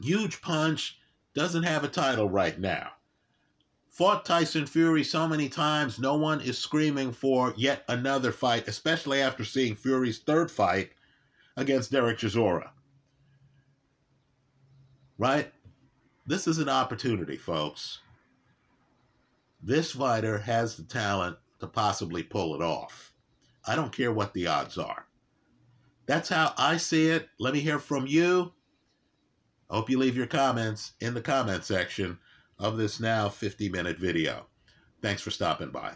Huge 0.03 0.41
punch, 0.41 0.99
doesn't 1.35 1.62
have 1.62 1.85
a 1.85 1.89
title 1.89 2.31
right 2.31 2.59
now. 2.59 2.93
Fought 3.91 4.25
Tyson 4.25 4.64
Fury 4.66 5.05
so 5.05 5.29
many 5.29 5.49
times, 5.49 5.99
no 5.99 6.16
one 6.16 6.41
is 6.41 6.57
screaming 6.57 7.12
for 7.12 7.53
yet 7.57 7.85
another 7.89 8.33
fight, 8.33 8.66
especially 8.66 9.21
after 9.21 9.45
seeing 9.45 9.75
Fury's 9.75 10.21
third 10.21 10.51
fight 10.51 10.93
against 11.57 11.93
Derek 11.93 12.18
Chisora. 12.18 12.71
Right? 15.18 15.53
This 16.27 16.47
is 16.47 16.59
an 16.59 16.68
opportunity, 16.68 17.37
folks. 17.37 18.01
This 19.62 19.93
fighter 19.93 20.39
has 20.39 20.77
the 20.77 20.85
talent 20.85 21.37
to 21.61 21.66
possibly 21.66 22.23
pull 22.23 22.55
it 22.55 22.62
off. 22.62 23.12
I 23.66 23.77
don't 23.77 23.93
care 23.93 24.12
what 24.12 24.33
the 24.33 24.47
odds 24.47 24.79
are. 24.79 25.07
That's 26.07 26.29
how 26.29 26.55
I 26.57 26.77
see 26.77 27.09
it. 27.09 27.29
Let 27.39 27.55
me 27.55 27.61
hear 27.61 27.79
from 27.79 28.07
you. 28.07 28.53
I 29.71 29.77
hope 29.77 29.91
you 29.91 29.99
leave 29.99 30.16
your 30.16 30.27
comments 30.27 30.93
in 31.01 31.14
the 31.14 31.21
comment 31.21 31.64
section 31.64 32.18
of 32.59 32.77
this 32.77 33.01
now 33.01 33.29
50 33.29 33.68
minute 33.68 33.99
video. 33.99 34.47
Thanks 35.03 35.23
for 35.23 35.31
stopping 35.31 35.71
by. 35.71 35.95